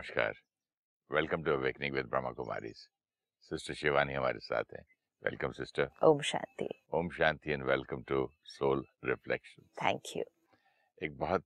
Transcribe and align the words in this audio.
नमस्कार। 0.00 0.34
Welcome 1.12 1.42
to 1.42 1.52
awakening 1.52 1.94
with 1.94 2.06
Brahma 2.06 2.30
Kumari. 2.30 2.72
Sister 3.40 3.74
Shivani 3.74 4.14
हमारे 4.14 4.38
साथ 4.38 4.64
हैं। 4.72 4.84
Welcome 5.24 5.52
sister. 5.52 5.90
Om 6.02 6.20
Shanti. 6.20 6.68
Om 6.94 7.10
Shanti 7.10 7.52
and 7.52 7.62
welcome 7.62 8.02
to 8.02 8.32
soul 8.44 8.86
reflection. 9.04 9.62
Thank 9.62 10.02
you. 10.16 10.24
एक 11.02 11.18
बहुत 11.18 11.44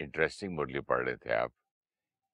इंटरेस्टिंग 0.00 0.50
uh, 0.50 0.56
मुरली 0.56 0.80
पढ़ 0.80 1.04
रहे 1.04 1.16
थे 1.16 1.34
आप 1.34 1.50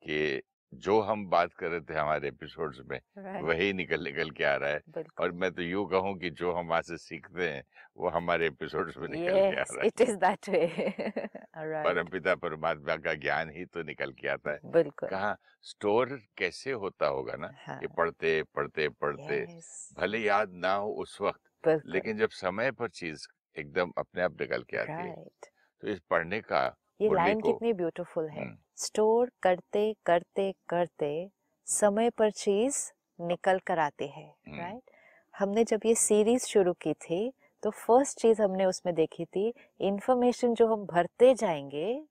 कि 0.03 0.43
जो 0.75 1.01
हम 1.01 1.27
बात 1.27 1.53
कर 1.53 1.69
रहे 1.69 1.81
थे 1.81 1.95
हमारे 1.95 2.29
एपिसोड्स 2.29 2.79
में 2.91 2.99
right. 2.99 3.43
वही 3.49 3.73
निकल 3.73 4.05
निकल 4.05 4.31
के 4.31 4.45
आ 4.45 4.55
रहा 4.57 4.71
है। 4.71 5.05
और 5.21 5.33
मैं 5.33 5.51
तो 5.53 5.63
यूँ 5.63 5.87
कहूँ 5.91 6.17
कि 6.19 6.31
जो 6.31 6.53
हम 6.53 6.69
वहाँ 6.69 6.83
से 6.83 6.97
सीखते 6.97 7.49
हैं 7.49 7.63
वो 7.97 8.09
हमारे 8.09 8.47
एपिसोड्स 8.47 8.97
में 8.97 9.09
निकल 9.09 9.33
yes, 9.33 9.55
के 9.55 9.61
आ 9.61 9.63
रहा 9.63 9.81
है। 9.81 9.87
इट 9.87 10.01
इज़ 10.01 10.17
दैट 10.17 10.49
वे 10.49 10.67
परम 11.57 12.09
पिता 12.09 12.35
परमात्मा 12.35 12.97
का 12.97 13.15
ज्ञान 13.15 13.51
ही 13.51 13.65
तो 13.65 13.83
निकल 13.83 14.13
के 14.13 14.29
आता 14.29 14.53
है। 14.53 14.59
बिल्कुल। 14.65 15.09
कहा 15.09 15.37
स्टोर 15.63 16.19
कैसे 16.39 16.73
होता 16.73 17.07
होगा 17.07 17.37
ना 17.37 17.51
हाँ. 17.67 17.77
ये 17.77 17.89
पढ़ते 17.89 18.43
पढ़ते 18.43 18.89
पढ़ते 18.89 19.45
yes. 19.47 20.01
भले 20.01 20.19
याद 20.19 20.53
ना 20.55 20.75
हो 20.75 20.93
उस 20.93 21.19
वक्त 21.21 21.83
लेकिन 21.87 22.17
जब 22.17 22.31
समय 22.31 22.71
पर 22.71 22.89
चीज़ 22.89 23.27
एकदम 23.57 23.93
अपने 23.99 24.23
आप 24.23 24.41
निकल 24.41 24.63
के 24.63 24.77
आती 24.77 24.93
right. 24.93 25.19
है 25.19 25.25
तो 25.83 25.89
इस 25.89 26.01
पढ़ने 26.11 26.41
का 26.41 26.69
ये 27.03 27.09
लाइन 27.11 27.41
कितनी 27.41 27.73
ब्यूटीफुल 27.73 28.29
है 28.29 28.45
स्टोर 28.79 29.21
हम्म। 29.21 29.39
करते 29.43 29.93
करते 30.07 30.53
करते 30.69 31.13
समय 31.67 32.11
पर 32.11 32.31
चीज़ 32.33 32.77
निकल 33.19 33.59
कर 33.67 33.79
आती 33.79 34.07
है 34.09 34.27
राइट 34.49 34.59
हम्म। 34.59 34.81
हमने 35.35 35.65
जब 35.65 35.81
ये 35.87 35.95
सीरीज़ 35.95 36.47
शुरू 36.47 36.73
की 36.81 36.93
थी 37.01 37.33
तो 37.63 37.71
फ़र्स्ट 37.71 38.21
चीज़ 38.21 38.43
हमने 38.43 38.65
उसमें 38.65 38.95
देखी 38.95 39.25
थी 39.27 39.53
इंफॉर्मेशन 39.81 40.55
जो 40.55 40.67
हम 40.67 40.85
भरते 40.87 41.35
जाएँगे 41.35 42.03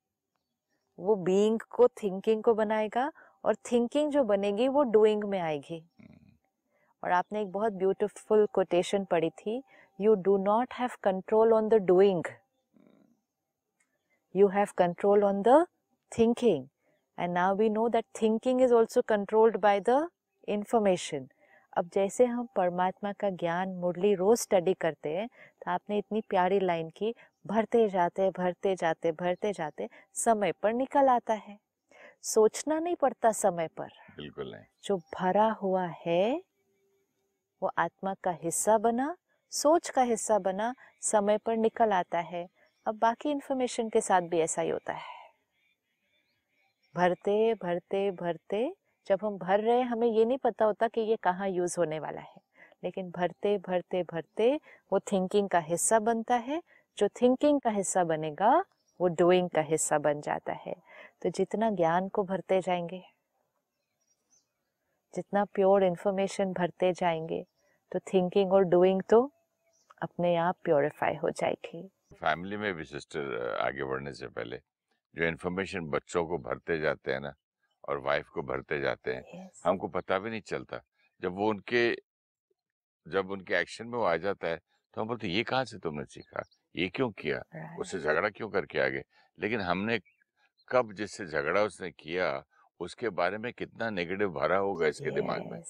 वो 0.99 1.15
बीइंग 1.21 1.59
को 1.69 1.87
थिंकिंग 2.03 2.43
को 2.43 2.53
बनाएगा 2.53 3.11
और 3.43 3.55
थिंकिंग 3.71 4.11
जो 4.11 4.23
बनेगी 4.23 4.67
वो 4.67 4.83
डूइंग 4.89 5.23
में 5.23 5.39
आएगी 5.39 5.77
हम्म। 5.77 6.31
और 7.03 7.11
आपने 7.11 7.41
एक 7.41 7.51
बहुत 7.51 7.73
ब्यूटीफुल 7.73 8.45
कोटेशन 8.53 9.05
पढ़ी 9.05 9.29
थी 9.37 9.61
you 9.99 10.15
do 10.23 10.37
not 10.43 10.73
have 10.73 10.97
control 11.03 11.53
on 11.53 11.69
the 11.69 11.81
doing 11.85 12.27
you 14.35 14.47
have 14.47 14.75
control 14.75 15.23
on 15.23 15.43
the 15.43 15.65
thinking. 16.11 16.69
And 17.17 17.33
now 17.33 17.53
we 17.53 17.69
know 17.69 17.89
that 17.89 18.05
thinking 18.13 18.59
is 18.59 18.71
also 18.71 19.01
controlled 19.03 19.61
by 19.61 19.79
the 19.79 20.07
information. 20.47 21.27
अब 21.77 21.89
जैसे 21.93 22.25
हम 22.25 22.47
परमात्मा 22.55 23.11
का 23.19 23.29
ज्ञान 23.29 23.69
मुरली 23.81 24.13
रोज 24.15 24.37
स्टडी 24.37 24.73
करते 24.73 25.09
हैं 25.09 25.27
तो 25.27 25.71
आपने 25.71 25.97
इतनी 25.97 26.21
प्यारी 26.29 26.59
लाइन 26.59 26.89
की 26.89 27.13
भरते 27.47 27.87
जाते 27.89 28.29
भरते 28.29 28.75
जाते 28.75 29.11
भरते 29.11 29.51
जाते 29.53 29.87
समय 30.13 30.51
पर 30.63 30.73
निकल 30.73 31.09
आता 31.09 31.33
है। 31.33 31.57
सोचना 32.23 32.79
नहीं 32.79 32.95
पड़ता 32.95 33.31
समय 33.31 33.67
पर। 33.77 33.89
बिल्कुल 34.17 34.51
नहीं। 34.51 34.63
जो 34.83 34.97
भरा 34.97 35.49
हुआ 35.61 35.85
है 36.05 36.41
वो 37.61 37.71
आत्मा 37.77 38.13
का 38.23 38.31
हिस्सा 38.43 38.77
बना 38.77 39.15
सोच 39.51 39.89
का 39.89 40.01
हिस्सा 40.01 40.39
बना 40.39 40.73
समय 41.01 41.37
पर 41.37 41.57
निकल 41.57 41.93
आता 41.93 42.19
है। 42.19 42.47
अब 42.85 42.97
बाकी 42.99 43.31
इन्फॉर्मेशन 43.31 43.89
के 43.89 44.01
साथ 44.01 44.21
भी 44.21 44.39
ऐसा 44.39 44.61
ही 44.61 44.69
होता 44.69 44.93
है। 44.93 45.19
भरते 46.95 47.53
भरते 47.53 48.11
भरते, 48.11 48.73
जब 49.07 49.19
हम 49.23 49.37
भर 49.37 49.59
रहे 49.59 49.77
हैं, 49.77 49.85
हमें 49.85 50.07
ये 50.07 50.25
नहीं 50.25 50.37
पता 50.37 50.65
होता 50.65 50.87
कि 50.87 51.01
ये 51.01 51.15
कहाँ 51.15 51.49
यूज़ 51.49 51.75
होने 51.79 51.99
वाला 51.99 52.21
है। 52.21 52.41
लेकिन 52.83 53.11
भरते 53.11 53.57
भरते 53.57 54.03
भरते, 54.03 54.59
वो 54.93 54.99
थिंकिंग 54.99 55.49
का 55.49 55.59
हिस्सा 55.59 55.99
बनता 55.99 56.35
है। 56.35 56.61
जो 56.97 57.07
थिंकिंग 57.21 57.61
का 57.61 57.69
हिस्सा 57.69 58.03
बनेगा, 58.03 58.65
वो 58.99 59.07
डूइंग 59.07 59.49
का 59.49 59.61
हिस्सा 59.61 59.97
बन 59.97 60.21
जाता 60.21 60.53
है। 60.53 60.75
तो 61.21 61.29
जितना 61.29 61.69
ज्ञान 61.71 62.09
को 62.09 62.23
भरते 62.23 62.61
जाएँगे, 62.61 63.03
जितना 65.13 65.45
प्योर 65.45 65.83
इन्फॉर्मेशन 65.83 66.53
भरते 66.53 66.93
जाएँगे 66.93 67.45
तो 67.91 67.99
थिंकिंग 68.13 68.53
और 68.53 68.63
डूइंग 68.63 69.01
तो 69.09 69.31
अपने 70.01 70.35
आप 70.35 70.55
प्योरीफाई 70.63 71.15
हो 71.15 71.29
जाएगी। 71.29 71.89
फैमिली 72.21 72.57
में 72.57 72.73
भी 72.73 72.83
सिस्टर 72.85 73.57
आगे 73.61 73.83
बढ़ने 73.83 74.13
से 74.13 74.27
पहले 74.27 74.57
जो 75.15 75.23
इन्फॉर्मेशन 75.25 75.85
बच्चों 75.89 76.25
को 76.25 76.37
भरते 76.37 76.79
जाते 76.79 77.11
हैं 77.11 77.19
ना 77.19 77.33
और 77.89 77.97
वाइफ 77.97 78.27
को 78.33 78.41
भरते 78.41 78.79
जाते 78.79 79.13
हैं 79.13 79.23
yes. 79.23 79.61
हमको 79.65 79.87
पता 79.87 80.19
भी 80.19 80.29
नहीं 80.29 80.41
चलता 80.41 80.81
जब 81.21 81.33
वो 81.35 81.49
उनके 81.49 81.83
जब 83.05 83.31
उनके 83.31 83.55
एक्शन 83.55 83.87
में 83.87 83.97
वो 83.97 84.03
आ 84.05 84.15
जाता 84.17 84.47
है 84.47 84.59
तो 84.93 85.01
हम 85.01 85.07
बोलते 85.07 85.27
ये 85.27 85.43
कहाँ 85.43 85.65
से 85.65 85.77
तुमने 85.79 86.05
सीखा 86.05 86.43
ये 86.75 86.87
क्यों 86.89 87.09
किया 87.11 87.39
right. 87.39 87.79
उससे 87.79 87.99
झगड़ा 87.99 88.29
क्यों 88.29 88.49
करके 88.49 88.79
आ 88.79 88.87
गए 88.87 89.03
लेकिन 89.39 89.61
हमने 89.61 89.99
कब 90.67 90.93
जिससे 90.93 91.25
झगड़ा 91.25 91.63
उसने 91.63 91.91
किया 91.91 92.43
उसके 92.79 93.09
बारे 93.09 93.37
में 93.37 93.51
कितना 93.53 93.89
नेगेटिव 93.89 94.29
भरा 94.29 94.57
होगा 94.57 94.87
इसके 94.87 95.05
yes. 95.05 95.15
दिमाग 95.15 95.51
में 95.51 95.61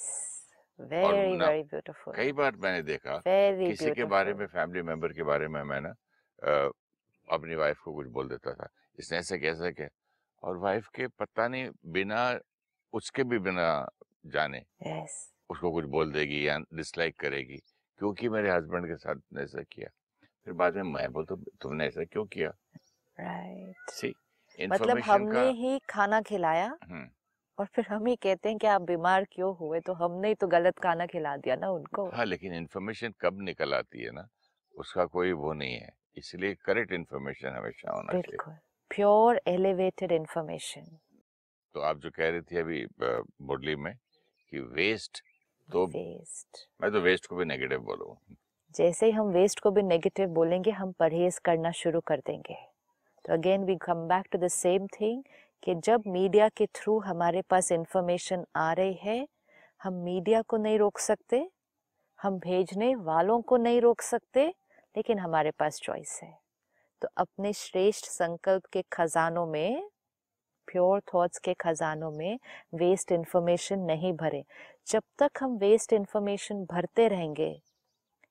very, 0.80 1.34
very 1.40 1.64
beautiful. 1.64 2.16
कई 2.16 2.32
बार 2.32 2.56
मैंने 2.56 2.82
देखा 2.84 3.18
very 3.22 3.68
किसी 3.68 3.86
beautiful. 3.86 3.96
के 3.96 4.06
बारे 4.06 4.34
में 4.34 4.46
फैमिली 4.48 4.82
मेंबर 4.82 5.14
के 5.14 5.24
बारे 5.24 5.48
में 5.48 5.64
मैं 5.64 5.82
ना 5.82 5.94
अपनी 6.42 7.56
वाइफ 7.56 7.80
को 7.80 7.94
कुछ 7.94 8.08
बोल 8.10 8.30
देता 8.30 8.54
था। 8.54 8.68
इसने 9.00 9.18
ऐसे 9.18 9.38
कैसे 9.40 9.72
क्या। 9.72 9.88
और 10.44 10.58
वाइफ 10.58 10.88
के 10.96 11.08
पता 11.10 11.48
नहीं 11.48 11.70
बिना 11.88 12.40
उसके 12.94 13.24
भी 13.24 13.40
बिना 13.40 13.68
जाने 14.26 14.60
yes. 14.88 15.12
उसको 15.50 15.72
कुछ 15.72 15.86
बोल 15.88 16.12
देगी 16.12 16.48
या 16.48 16.58
डिसलाइक 16.74 17.16
करेगी 17.20 17.58
क्योंकि 18.00 18.30
मेरे 18.30 18.52
हस्बैंड 18.52 18.88
के 18.88 18.96
साथ 18.96 19.16
ने 19.34 19.44
ऐसा 19.44 19.62
किया। 19.64 19.90
फिर 20.48 20.54
बाद 20.54 20.76
में 20.76 20.84
मैं 20.84 21.12
बोलता 21.14 21.36
तुमने 21.62 21.88
ऐसा 21.88 22.04
क्यों 22.04 22.26
किया? 22.26 22.50
राइट 23.18 23.90
सी 23.92 24.14
मतलब 24.60 25.00
हमने 25.00 25.34
का... 25.34 25.50
ही 25.58 25.80
खाना 25.90 26.22
खिलाया 26.22 26.66
हम्म। 26.84 27.08
और 27.58 27.66
फिर 27.66 27.86
हम 27.90 28.06
ही 28.06 28.16
कहते 28.16 28.50
हैं 28.50 28.58
कि 28.58 28.68
आप 28.68 28.82
बीमार 28.82 29.26
क्यों 29.32 29.56
हुए 29.58 29.80
तो 29.80 29.94
हमने 29.94 30.28
ही 30.28 30.36
तो 30.36 30.48
गलत 30.48 30.80
खाना 30.80 31.06
खिला 31.06 31.36
दिया 31.38 31.56
ना 31.56 31.70
उनको। 31.70 32.10
हाँ 32.10 32.26
लेकिन 32.26 32.54
इन्फॉर्मेशन 32.56 33.14
कब 33.22 33.42
निकल 33.42 33.74
आती 33.74 34.04
है 34.04 34.12
ना 34.12 34.28
उसका 34.76 35.06
कोई 35.06 35.32
वो 35.34 35.54
नहीं 35.54 35.76
है। 35.76 35.94
इसलिए 36.18 36.54
करेक्ट 36.66 36.92
इन्फॉर्मेशन 36.94 37.56
हमेशा 37.58 37.92
होना 37.92 38.22
चाहिए। 38.22 38.58
Pure 38.92 39.42
elevated 39.48 40.12
information. 40.12 40.98
तो 41.76 41.82
आप 41.82 41.98
जो 41.98 42.10
कह 42.10 42.30
रही 42.30 42.42
थी 42.42 42.58
अभी 42.58 42.86
मुरली 43.48 43.76
में 43.76 43.94
कि 44.52 44.60
वेस्ट 44.60 45.22
तो 45.70 45.86
वेस्ट। 45.88 46.68
मैं 46.82 46.92
तो 46.92 47.02
वेस्ट 47.02 47.26
को 47.26 47.36
भी 47.36 47.46
नेगेटिव 47.46 47.80
बोलूँ। 47.82 48.16
जैसे 48.76 49.06
ही 49.06 49.12
हम 49.12 49.28
वेस्ट 49.34 49.60
को 49.60 49.72
भी 49.72 49.82
नेगेटिव 49.84 50.28
बोलेंगे 50.30 50.72
हम 50.72 50.92
परहेज 51.00 51.38
करना 51.46 51.72
शुरू 51.74 52.00
कर 52.08 52.20
देंगे। 52.28 52.56
तो 53.26 53.34
again 53.34 53.64
we 53.66 53.76
come 53.82 54.08
back 54.08 54.28
to 54.32 54.38
the 54.38 54.48
same 54.48 54.88
thing 55.00 55.24
कि 55.64 55.76
जब 55.86 56.04
मीडिया 56.08 56.48
के 56.50 56.66
थ्रू 56.76 56.98
हमारे 57.00 57.42
पास 57.50 57.72
इंफॉर्मेशन 57.72 58.46
आ 58.56 58.72
रही 58.74 58.94
है 59.02 59.28
हम 59.82 59.94
मीडिया 60.04 60.42
को 60.42 60.58
नहीं 60.58 60.78
रोक 60.80 61.00
सकते 61.00 61.46
हम 62.20 62.40
भेजने 62.40 62.94
वालों 62.96 63.42
को 63.42 63.58
नहीं 63.58 63.82
रोक 63.82 64.02
सकते 64.02 64.54
लेकिन 64.96 65.20
हमारे 65.20 65.52
पास 65.52 65.80
चॉइस 65.84 66.20
है। 66.24 66.32
तो 67.02 67.08
अपने 67.18 67.54
श्रेष्ठ 67.54 68.06
संकल्प 68.06 68.66
के 68.74 68.84
खजानों 68.94 69.46
में 69.46 69.90
प्योर 70.68 71.02
थॉट्स 71.14 71.40
के 71.40 71.54
खजानों 71.54 72.12
में 72.12 72.40
वेस्ट 72.76 73.12
इंफॉर्मेशन 73.12 73.80
नहीं 73.82 74.14
भरे। 74.14 74.44
जब 74.88 75.04
तक 75.20 75.40
हम 75.42 75.58
वेस्ट 75.58 75.94
इंफॉर्मेशन 75.94 76.64
भरते 76.66 77.08
रहेंगे 77.08 77.52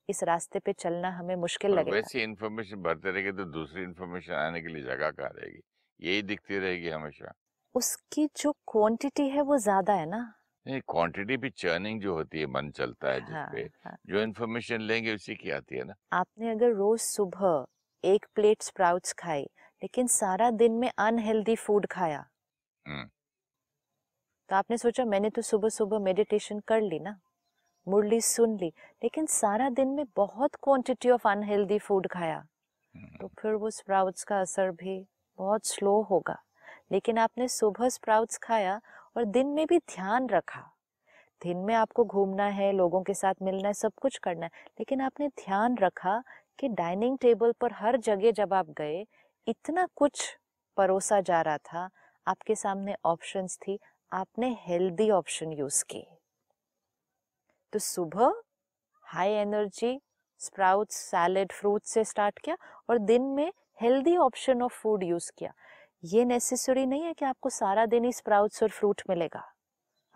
इस 0.08 0.22
रास्ते 0.24 0.58
पे 0.58 0.72
चलना 0.72 1.10
हमें 1.10 1.34
मुश्किल 1.36 1.70
लगेगा। 1.70 1.96
वैसे 1.96 2.22
इंफॉर्मेशन 2.22 2.82
भरते 2.82 3.10
रहेंगे 3.10 3.32
तो 3.32 3.44
दूसरी 3.50 3.82
इंफॉर्मेशन 3.82 4.32
आने 4.34 4.60
के 4.60 4.68
लिए 4.68 4.82
जगह 4.82 5.10
कहाँ 5.10 5.30
रहेगी? 5.30 5.60
यही 6.00 6.22
दिखती 6.22 6.58
रहेगी 6.58 6.88
हमेशा। 6.88 7.32
उसकी 7.74 8.26
जो 8.36 8.52
क्वांटिटी 8.68 9.28
है 9.28 9.42
वो 9.42 9.58
ज़्यादा 9.58 9.92
है 9.92 10.06
ना। 10.06 10.22
नहीं 10.70 10.80
क्वांटिटी 10.88 11.36
भी 11.36 11.50
चर्निंग 11.52 12.00
जो 12.00 12.14
होती 12.14 12.40
है 12.40 12.46
मन 12.48 12.70
चलता 12.72 13.12
है 13.12 13.20
जिसपे 13.22 13.62
हाँ, 13.62 13.70
हाँ. 13.80 13.96
जो 14.06 14.22
इन्फॉर्मेशन 14.22 14.80
लेंगे 14.82 15.14
उसी 15.14 15.34
की 15.36 15.50
आती 15.52 15.76
है 15.76 15.84
ना 15.84 15.94
आपने 16.12 16.50
अगर 16.50 16.72
रोज 16.72 16.98
सुबह 17.00 17.66
एक 18.04 18.26
प्लेट 18.34 18.62
स्प्राउट्स 18.62 19.12
खाई 19.18 19.42
लेकिन 19.82 20.06
सारा 20.12 20.50
दिन 20.56 20.72
में 20.74 20.90
अनहेल्दी 20.98 21.56
फ़ूड 21.58 21.86
खाया। 21.88 22.24
तो 24.50 24.56
आपने 24.56 24.76
सोचा 24.78 25.04
मैंने 25.04 25.28
तो 25.30 25.42
सुबह 25.42 25.68
सुबह 25.68 25.98
मेडिटेशन 25.98 26.58
कर 26.68 26.80
ली 26.82 26.98
ना 26.98 27.14
मुरली 27.86 28.20
सुन 28.22 28.56
ली 28.58 28.68
लेकिन 29.02 29.26
सारा 29.30 29.68
दिन 29.72 29.88
में 29.90 30.04
बहुत 30.16 30.56
क्वांटिटी 30.62 31.10
ऑफ़ 31.10 31.28
अनहेल्दी 31.28 31.78
फ़ूड 31.80 32.08
खाया 32.08 32.40
तो। 33.14 33.28
फिर 33.40 33.54
वो 33.54 33.70
स्प्राउट्स 33.70 34.24
का 34.24 34.40
असर 34.40 34.70
भी 34.74 34.98
बहुत 35.38 35.66
स्लो 35.66 36.00
होगा 36.10 36.36
लेकिन 36.92 37.18
आपने 37.18 37.48
सुबह 37.50 37.88
स्प्राउट्स 37.90 38.38
खाया 38.42 38.80
और 39.16 39.24
दिन 39.26 39.46
में 39.46 39.66
भी 39.66 39.78
ध्यान 39.78 40.28
रखा। 40.28 40.60
दिन 41.42 41.58
में 41.58 41.74
आपको 41.74 42.04
घूमना 42.04 42.46
है, 42.48 42.72
लोगों 42.72 43.02
के 43.02 43.14
साथ 43.14 43.34
मिलना 43.42 43.68
है, 43.68 43.74
सब 43.74 43.92
कुछ 44.02 44.18
करना 44.18 44.46
है, 44.46 44.50
लेकिन 44.80 45.00
आपने 45.00 45.28
ध्यान 45.28 45.76
रखा 45.78 46.22
कि 46.58 46.68
डाइनिंग 46.68 47.18
टेबल 47.18 47.52
पर 47.60 47.72
हर 47.72 47.96
जगह 47.98 48.30
जब 48.30 48.54
आप 48.54 48.70
गए, 48.78 49.04
इतना 49.46 49.86
कुछ 49.96 50.36
परोसा 50.76 51.20
जा 51.20 51.40
रहा 51.40 51.58
था, 51.58 51.88
आपके 52.26 52.54
सामने 52.54 52.94
ऑप्शंस 53.04 53.58
थी, 53.58 53.78
आपने 54.12 54.56
हेल्दी 54.60 55.10
ऑप्शन 55.10 55.52
यूज़ 55.52 55.84
किए 55.90 56.06
तो 57.72 57.78
सुबह 57.78 58.32
high 59.04 59.30
energy 59.30 59.98
sprouts 60.40 60.96
salad 61.10 61.52
fruit 61.52 61.82
से 61.84 62.04
स्टार्ट 62.04 62.38
किया 62.38 62.56
और 62.90 62.98
दिन 62.98 63.22
में 63.36 63.50
healthy 63.82 64.16
option 64.16 64.62
of 64.62 64.72
food 64.72 65.02
use 65.02 65.30
किया। 65.38 65.52
ये 66.04 66.24
नेसेसरी 66.24 66.86
नहीं 66.86 67.02
है 67.02 67.12
कि 67.14 67.24
आपको 67.24 67.50
सारा 67.50 67.86
दिन 67.86 68.04
ही 68.04 68.12
स्प्राउट्स 68.12 68.62
और 68.62 68.68
फ्रूट 68.68 69.02
मिलेगा। 69.10 69.42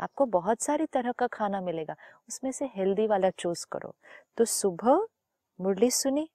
आपको 0.00 0.26
बहुत 0.26 0.62
सारी 0.62 0.86
तरह 0.86 1.12
का 1.12 1.26
खाना 1.26 1.60
मिलेगा। 1.60 1.96
उसमें 2.28 2.52
से 2.52 2.70
हेल्दी 2.74 3.06
वाला 3.06 3.30
चूज़ 3.30 3.66
करो। 3.72 3.94
तो 4.36 4.44
सुबह 4.44 5.06
मुरली 5.60 5.90
सुनी 5.90 6.28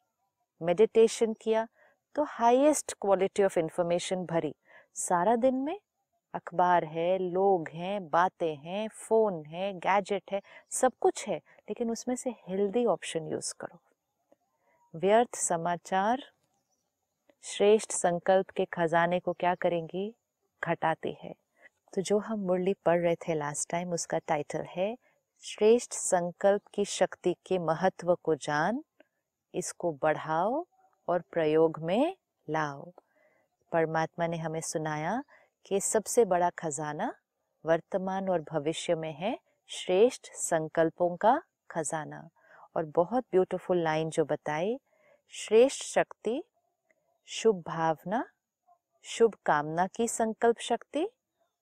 मेडिटेशन 0.61 1.33
किया 1.33 1.67
तो 2.15 2.23
हाईएस्ट 2.23 2.93
क्वालिटी 3.01 3.43
ऑफ़ 3.43 3.59
इंफॉर्मेशन 3.59 4.25
भरी। 4.25 4.55
सारा 4.93 5.35
दिन 5.35 5.55
में 5.55 5.79
अखबार 6.33 6.85
है, 6.85 7.17
लोग 7.17 7.69
हैं, 7.69 8.09
बातें 8.09 8.55
हैं 8.55 8.87
फ़ोन 8.87 9.45
है 9.45 9.73
गैजेट 9.73 10.23
है, 10.31 10.41
सब 10.71 10.91
कुछ 11.01 11.27
है, 11.27 11.37
लेकिन 11.37 11.91
उसमें 11.91 12.15
से 12.15 12.29
हेल्दी 12.29 12.85
ऑप्शन 12.85 13.27
यूज़ 13.27 13.53
करो। 13.59 13.79
व्यर्थ 14.95 15.35
समाचार 15.35 16.23
श्रेष्ठ 17.43 17.91
संकल्प 17.91 18.49
के 18.49 18.65
खजाने 18.65 19.19
को 19.19 19.33
क्या 19.33 19.55
करेंगी? 19.55 20.15
घटाती 20.63 21.17
है। 21.23 21.33
तो 21.93 22.01
जो 22.01 22.17
हम 22.17 22.39
मुरली 22.39 22.73
पढ़ 22.73 22.99
रहे 22.99 23.15
थे 23.15 23.33
लास्ट 23.33 23.69
टाइम 23.69 23.93
उसका 23.93 24.17
टाइटल 24.17 24.61
है, 24.61 24.97
श्रेष्ठ 25.41 25.93
संकल्प 25.93 26.61
की 26.73 26.85
शक्ति 26.85 27.35
के 27.45 27.59
महत्व 27.59 28.15
को 28.23 28.35
जान, 28.35 28.83
इसको 29.55 29.99
बढ़ाओ 30.01 30.65
और 31.07 31.23
प्रयोग 31.31 31.79
में 31.79 32.17
लाओ। 32.49 32.91
परमात्मा 33.71 34.27
ने 34.27 34.37
हमें 34.37 34.61
सुनाया 34.61 35.23
कि 35.65 35.79
सबसे 35.79 36.25
बड़ा 36.25 36.49
खजाना 36.49 37.15
वर्तमान 37.65 38.29
और 38.29 38.41
भविष्य 38.41 38.95
में 38.95 39.13
है 39.13 39.39
श्रेष्ठ 39.67 40.27
संकल्पों 40.33 41.17
का 41.17 41.41
खजाना। 41.71 42.29
और 42.75 42.85
बहुत 42.85 43.23
ब्यूटीफुल 43.31 43.83
लाइन 43.83 44.09
जो 44.09 44.25
बताई, 44.25 44.79
श्रेष्ठ 45.29 45.83
शक्ति 45.83 46.43
शुभ 47.31 47.63
भावना, 47.67 48.25
शुभ 49.03 49.35
कामना 49.45 49.87
की 49.87 50.07
संकल्प 50.07 50.59
शक्ति 50.59 51.09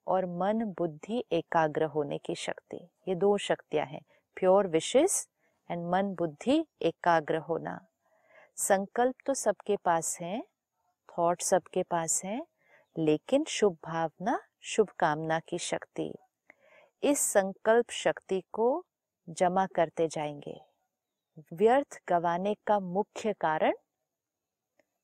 और 0.08 0.26
मन 0.26 0.74
बुद्धि 0.78 1.24
एकाग्र 1.32 1.84
होने 1.84 2.18
की 2.18 2.36
शक्ति। 2.36 2.90
ये 3.08 3.16
दो 3.16 3.38
शक्तियाँ 3.38 3.86
हैं 3.86 4.02
प्योर 4.36 4.68
विशेष 4.68 5.26
एंड 5.72 5.88
मन 5.90 6.04
बुद्धि 6.04 6.66
एकाग्र 6.82 7.38
होना। 7.38 7.88
संकल्प 8.56 9.16
तो 9.26 9.34
सबके 9.34 9.78
पास 9.78 10.18
है 10.22 10.44
थॉट 11.18 11.42
सबके 11.42 11.84
पास 11.84 12.22
है, 12.26 12.48
लेकिन 12.98 13.44
शुभ 13.44 13.78
भावना, 13.86 14.40
शुभ 14.62 14.90
कामना 14.90 15.40
की 15.40 15.58
शक्ति। 15.58 16.14
इस 17.04 17.20
संकल्प 17.20 17.92
शक्ति 17.92 18.44
को 18.54 18.86
जमा 19.30 19.66
करते 19.66 20.08
जाएँगे। 20.08 20.62
व्यर्थ 21.54 22.02
गवाने 22.10 22.56
का 22.68 22.80
मुख्य 22.80 23.34
कारण 23.34 23.74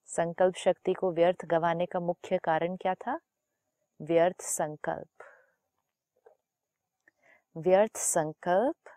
संकल्प 0.05 0.55
शक्ति 0.55 0.93
को 0.93 1.11
व्यर्थ 1.11 1.45
गवाने 1.45 1.85
का 1.85 1.99
मुख्य 1.99 2.37
कारण 2.37 2.75
क्या 2.75 2.93
था? 2.93 3.19
व्यर्थ 4.01 4.41
संकल्प। 4.41 5.23
व्यर्थ 7.57 7.97
संकल्प 7.97 8.89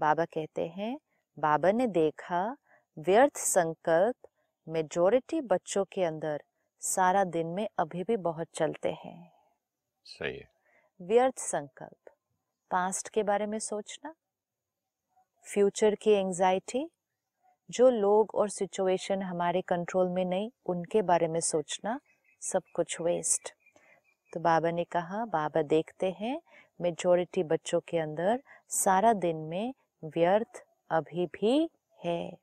बाबा 0.00 0.24
कहते 0.24 0.66
हैं 0.66 0.98
बाबा 1.38 1.72
ने 1.72 1.86
देखा 1.86 2.56
व्यर्थ 2.98 3.36
संकल्प 3.36 4.28
मेजोरिटी 4.68 5.40
बच्चों 5.40 5.84
के 5.84 6.04
अंदर 6.04 6.42
सारा 6.80 7.24
दिन 7.24 7.46
में 7.46 7.68
अभी 7.78 8.04
भी 8.04 8.16
बहुत 8.16 8.48
चलते 8.54 8.92
हैं। 8.92 9.32
सही 10.04 10.36
है। 10.36 10.48
व्यर्थ 11.00 11.38
संकल्प 11.38 12.10
पास्ट 12.70 13.08
के 13.08 13.22
बारे 13.22 13.46
में 13.46 13.58
सोचना 13.58 14.14
फ्यूचर 15.46 15.94
की 15.94 16.10
एंजाइटी 16.10 16.90
जो 17.70 17.88
लोग 17.90 18.34
और 18.34 18.48
सिचुएशन 18.48 19.22
हमारे 19.22 19.60
कंट्रोल 19.60 20.08
में 20.08 20.24
नहीं, 20.24 20.50
उनके 20.66 21.02
बारे 21.02 21.28
में 21.28 21.40
सोचना 21.40 22.00
सब 22.42 22.62
कुछ 22.74 23.00
वेस्ट 23.00 23.52
तो 24.32 24.40
बाबा 24.40 24.70
ने 24.70 24.84
कहा, 24.84 25.24
बाबा, 25.24 25.62
देखते 25.62 26.10
हैं 26.10 26.40
मेजोरिटी 26.80 27.42
बच्चों 27.42 27.80
के 27.80 27.98
अंदर 27.98 28.42
सारा 28.68 29.12
दिन 29.12 29.36
में 29.36 29.74
व्यर्थ 30.04 30.62
अभी 30.90 31.26
भी 31.26 31.70
है। 32.04 32.36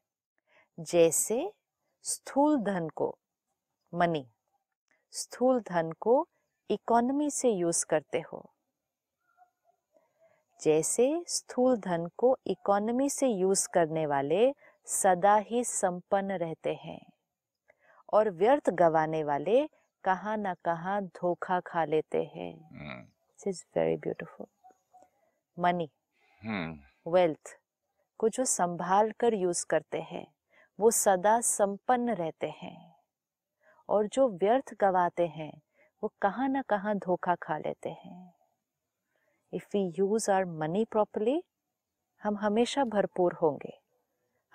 जैसे 0.79 1.51
स्थूल 2.03 2.57
धन 2.57 2.87
को 2.89 3.15
मनी 3.93 4.25
स्थूल 5.11 5.59
धन 5.59 5.91
को 5.99 6.27
इकोनॉमी 6.69 7.29
से 7.31 7.49
यूज़ 7.49 7.85
करते 7.85 8.19
हो। 8.19 8.49
जैसे 10.61 11.23
स्थूल 11.27 11.77
धन 11.77 12.07
को 12.17 12.37
इकोनॉमी 12.47 13.09
से 13.09 13.27
यूज़ 13.27 13.67
करने 13.73 14.05
वाले 14.05 14.51
सदा 14.87 15.35
ही 15.35 15.63
संपन्न 15.63 16.31
रहते 16.31 16.73
हैं 16.73 16.99
और 18.13 18.29
व्यर्थ 18.29 18.69
गवाने 18.69 19.23
वाले 19.23 19.67
कहाँ 20.03 20.37
ना 20.37 20.53
कहाँ 20.53 21.01
धोखा 21.01 21.59
खा 21.59 21.85
लेते 21.85 22.23
हैं। 22.23 22.53
Is 23.39 23.63
very 23.77 23.95
beautiful 23.95 24.47
money 25.57 25.89
wealth 27.07 27.57
को 28.19 28.29
जो 28.29 28.45
संभाल 28.45 29.11
कर 29.11 29.33
यूज़ 29.33 29.65
करते 29.69 30.01
हैं 30.01 30.25
वो 30.79 30.91
सदा 30.91 31.39
संपन्न 31.41 32.13
रहते 32.13 32.47
हैं 32.47 32.77
और 33.89 34.07
जो 34.07 34.27
व्यर्थ 34.29 34.73
गवाते 34.81 35.27
हैं 35.27 35.51
वो 36.03 36.11
कहाँ 36.21 36.49
ना 36.49 36.61
कहाँ 36.61 36.95
धोखा 36.95 37.35
खा 37.35 37.57
लेते 37.57 37.89
हैं। 37.89 38.33
If 39.53 39.67
we 39.73 39.93
use 39.99 40.31
our 40.31 40.45
money 40.45 40.85
properly 40.85 41.41
हम 42.23 42.37
हमेशा 42.37 42.83
भरपूर 42.83 43.33
होंगे। 43.33 43.82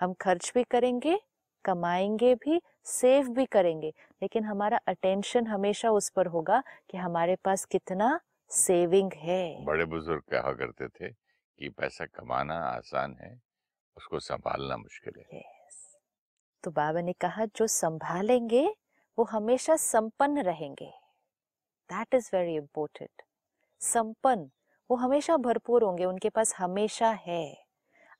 हम 0.00 0.12
खर्च 0.12 0.52
भी 0.54 0.64
करेंगे 0.64 1.20
कमाएँगे 1.64 2.34
भी 2.34 2.60
सेव 2.84 3.28
भी 3.28 3.46
करेंगे 3.46 3.92
लेकिन 4.22 4.44
हमारा 4.44 4.78
अटेंशन 4.88 5.46
हमेशा 5.46 5.90
उस 5.90 6.08
पर 6.08 6.26
होगा 6.26 6.62
कि 6.90 6.96
हमारे 6.96 7.36
पास 7.36 7.64
कितना 7.64 8.20
सेविंग 8.50 9.12
है। 9.12 9.64
बड़े 9.64 9.84
बुज़ुर्ग 9.84 10.22
कहा 10.22 10.52
करते 10.52 10.88
थे 10.88 11.08
कि 11.08 11.68
पैसा 11.68 12.06
कमाना 12.06 12.54
आसान 12.54 13.16
है 13.20 13.42
उसको 13.96 14.18
संभालना 14.18 14.76
मुश्किल 14.76 15.12
है। 15.18 15.38
Yes. 15.38 15.96
तो 16.64 16.70
बाबा 16.70 17.00
ने 17.00 17.12
कहा 17.12 17.44
जो 17.44 17.66
संभालेंगे 17.66 18.74
वो 19.18 19.24
हमेशा 19.24 19.76
संपन्न 19.76 20.42
रहेंगे। 20.42 20.90
दैट 21.90 22.14
इज़ 22.14 22.30
वेरी 22.34 22.56
इंपॉर्टेंट 22.56 23.22
संपन्न 23.80 24.50
वो 24.90 24.96
हमेशा 24.96 25.36
भरपूर 25.36 25.82
होंगे 25.82 26.04
उनके 26.04 26.28
पास 26.28 26.54
हमेशा 26.58 27.10
है। 27.10 27.67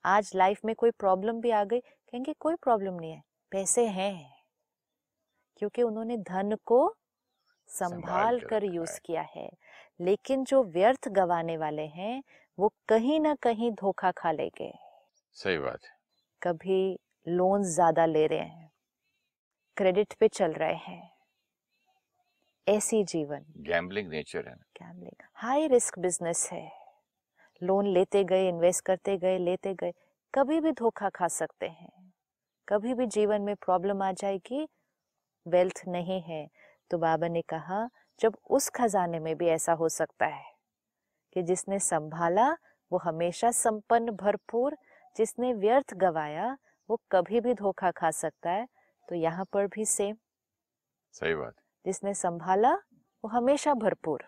आज 0.05 0.31
लाइफ 0.35 0.59
में 0.65 0.75
कोई 0.75 0.91
प्रॉब्लम 0.91 1.41
भी 1.41 1.51
आ 1.51 1.63
गई 1.63 1.79
कहेंगे 1.79 2.33
कोई 2.39 2.55
प्रॉब्लम 2.55 2.93
नहीं 2.93 3.11
है 3.11 3.21
पैसे 3.51 3.85
हैं। 3.87 4.29
क्योंकि 5.57 5.83
उन्होंने 5.83 6.17
धन 6.17 6.55
को 6.65 6.95
संभाल 7.69 8.39
कर 8.39 8.63
यूज़ 8.65 8.99
किया 9.05 9.21
है 9.35 9.49
लेकिन 9.99 10.43
जो 10.43 10.63
व्यर्थ 10.63 11.07
गवाने 11.07 11.57
वाले 11.57 11.85
हैं 11.87 12.21
वो 12.57 12.71
कहीं 12.89 13.19
ना 13.19 13.35
कहीं 13.35 13.71
धोखा 13.71 14.11
खा 14.11 14.31
लेंगे। 14.31 14.71
सही 15.35 15.57
बात 15.57 15.83
है। 15.83 15.97
कभी 16.41 16.99
लोन 17.27 17.63
ज़्यादा 17.63 18.05
ले 18.05 18.25
रहे 18.27 18.39
हैं 18.39 18.71
क्रेडिट 19.77 20.13
पे 20.13 20.27
चल 20.27 20.53
रहे 20.53 20.75
हैं। 20.75 21.11
ऐसी 22.67 23.03
जीवन। 23.03 23.45
गैम्बलिंग 23.57 24.09
नेचर 24.09 24.47
है 24.47 24.55
गैम्बलिंग 24.55 25.23
हाई 25.35 25.67
रिस्क 25.67 25.99
बिज़नेस 25.99 26.49
है। 26.51 26.78
लोन 27.61 27.87
लेते 27.87 28.23
गए 28.23 28.47
इन्वेस्ट 28.49 28.85
करते 28.85 29.17
गए 29.17 29.37
लेते 29.37 29.73
गए 29.73 29.93
कभी 30.33 30.59
भी 30.59 30.71
धोखा 30.71 31.09
खा 31.09 31.27
सकते 31.27 31.67
हैं। 31.67 31.91
कभी 32.67 32.93
भी 32.93 33.05
जीवन 33.07 33.41
में 33.41 33.55
प्रॉब्लम 33.55 34.01
आ 34.03 34.11
जाएगी 34.11 34.67
वेल्थ 35.45 35.81
नहीं 35.87 36.21
है 36.21 36.47
तो 36.91 36.97
बाबा 36.97 37.27
ने 37.27 37.41
कहा 37.41 37.87
जब 38.19 38.37
उस 38.49 38.69
खजाने 38.69 39.19
में 39.19 39.35
भी 39.37 39.47
ऐसा 39.47 39.73
हो 39.73 39.89
सकता 39.89 40.25
है 40.25 40.43
कि 41.35 41.43
जिसने 41.43 41.79
संभाला 41.79 42.51
वो 42.91 42.97
हमेशा 42.97 43.51
संपन्न 43.51 44.11
भरपूर 44.11 44.75
जिसने 45.15 45.53
व्यर्थ 45.53 45.93
गवाया 45.93 46.57
वो 46.89 46.99
कभी 47.11 47.39
भी 47.41 47.53
धोखा 47.53 47.91
खा 47.91 48.11
सकता 48.11 48.51
है। 48.51 48.67
तो 49.07 49.15
यहाँ 49.15 49.45
पर 49.53 49.67
भी 49.67 49.85
सेम 49.85 50.15
सही 51.13 51.35
बात। 51.35 51.53
जिसने 51.85 52.13
संभाला 52.13 52.73
वो 53.23 53.27
हमेशा 53.27 53.73
भरपूर 53.73 54.23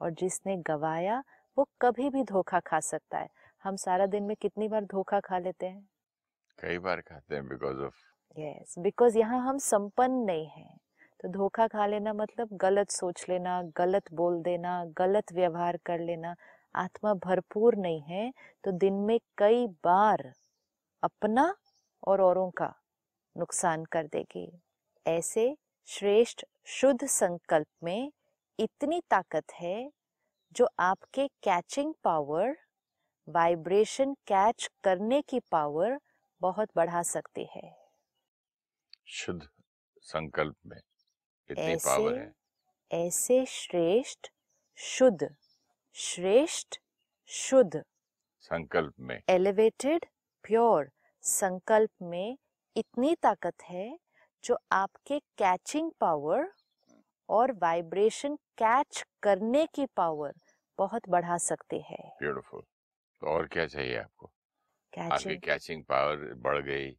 और 0.00 0.10
जिसने 0.10 0.56
गवाया 0.56 1.22
वो 1.58 1.68
कभी 1.80 2.10
भी 2.10 2.22
धोखा 2.24 2.60
खा 2.60 2.80
सकता 2.80 3.18
है। 3.18 3.28
हम 3.64 3.76
सारा 3.76 4.06
दिन 4.06 4.22
में 4.22 4.36
कितनी 4.36 4.68
बार 4.68 4.84
धोखा 4.84 5.20
खा 5.20 5.38
लेते 5.38 5.66
हैं? 5.66 5.88
कई 6.58 6.78
बार 6.78 7.00
खाते 7.00 7.34
हैं 7.34 7.46
बिकॉज़ 7.48 7.80
ऑफ़ 7.80 7.96
यस 8.36 8.74
बिकॉज़ 8.78 9.18
यहाँ 9.18 9.40
हम 9.40 9.58
संपन्न 9.58 10.24
नहीं 10.24 10.46
हैं। 10.46 10.76
तो 11.20 11.28
धोखा 11.28 11.66
खा 11.68 11.86
लेना 11.86 12.12
मतलब 12.12 12.48
गलत 12.52 12.90
सोच 12.90 13.24
लेना 13.28 13.62
गलत 13.76 14.12
बोल 14.12 14.40
देना 14.42 14.84
गलत 14.98 15.32
व्यवहार 15.32 15.76
कर 15.86 16.00
लेना। 16.00 16.34
आत्मा 16.74 17.14
भरपूर 17.14 17.76
नहीं 17.76 18.00
है 18.02 18.32
तो 18.64 18.72
दिन 18.72 18.94
में 18.94 19.18
कई 19.38 19.66
बार 19.84 20.32
अपना 21.02 21.54
और 22.02 22.20
औरों 22.20 22.50
का 22.50 22.72
नुकसान 23.36 23.84
कर 23.84 24.06
देगी। 24.06 24.50
ऐसे 25.06 25.56
श्रेष्ठ 25.88 26.44
शुद्ध 26.66 27.06
संकल्प 27.06 27.68
में 27.84 28.12
इतनी 28.58 29.00
ताकत 29.10 29.52
है 29.52 29.90
जो 30.52 30.68
आपके 30.78 31.26
कैचिंग 31.42 31.94
पावर 32.04 32.56
वाइब्रेशन 33.28 34.14
कैच 34.26 34.68
करने 34.84 35.20
की 35.22 35.40
पावर 35.40 35.98
बहुत 36.40 36.68
बढ़ा 36.76 37.02
सकती 37.02 37.44
है। 37.44 37.70
शुद्ध 39.06 39.48
संकल्प 40.02 40.56
में 40.66 40.80
इतनी 41.50 41.64
ऐसे, 41.64 41.86
पावर 41.86 42.18
है। 42.18 42.32
ऐसे 42.90 43.44
श्रेष्ठ 43.46 44.28
शुद्ध 44.78 45.28
श्रेष्ठ 45.94 46.78
शुद्ध। 47.28 47.82
संकल्प 48.40 48.94
में। 49.00 49.20
एलिवेटेड 49.28 50.06
प्योर 50.44 50.90
संकल्प 51.22 51.90
में 52.02 52.38
इतनी 52.76 53.14
ताकत 53.14 53.62
है 53.62 53.98
जो 54.44 54.58
आपके 54.72 55.18
कैचिंग 55.18 55.90
पावर 56.00 56.52
और 57.28 57.52
वाइब्रेशन 57.52 58.36
कैच 58.36 59.04
करने 59.22 59.66
की 59.66 59.86
पावर 59.86 60.32
बहुत 60.78 61.08
बढ़ा 61.08 61.36
सकते 61.38 61.76
हैं। 61.80 62.08
ब्यूटीफुल। 62.18 62.62
तो 63.22 63.26
और 63.26 63.46
क्या 63.46 63.66
चाहिए 63.66 63.96
आपको? 63.98 64.30
आपकी 64.92 65.36
कैचिंग। 65.36 65.82
पावर 65.84 66.34
बढ़ 66.36 66.62
गई 66.62 66.96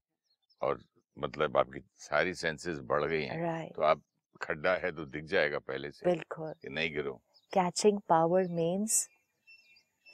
और 0.62 0.84
मतलब 1.18 1.58
आपकी 1.58 1.80
सारी 1.98 2.34
सेंसेस 2.34 2.80
बढ़ 2.84 3.04
गई 3.04 3.24
हैं 3.24 3.42
राइट। 3.42 3.76
तो 3.76 3.82
आप 3.82 4.02
खड्डा 4.42 4.74
है 4.76 4.92
तो 4.92 5.06
दिख 5.06 5.24
जाएगा 5.24 5.60
पहले 5.60 5.92
से 5.92 6.06
बिल्कुल। 6.06 6.54
कि 6.62 6.70
नहीं 6.70 6.94
गिरो। 6.94 7.14
कैचिंग 7.54 8.00
पावर 8.10 8.48
मीन्स 8.48 9.08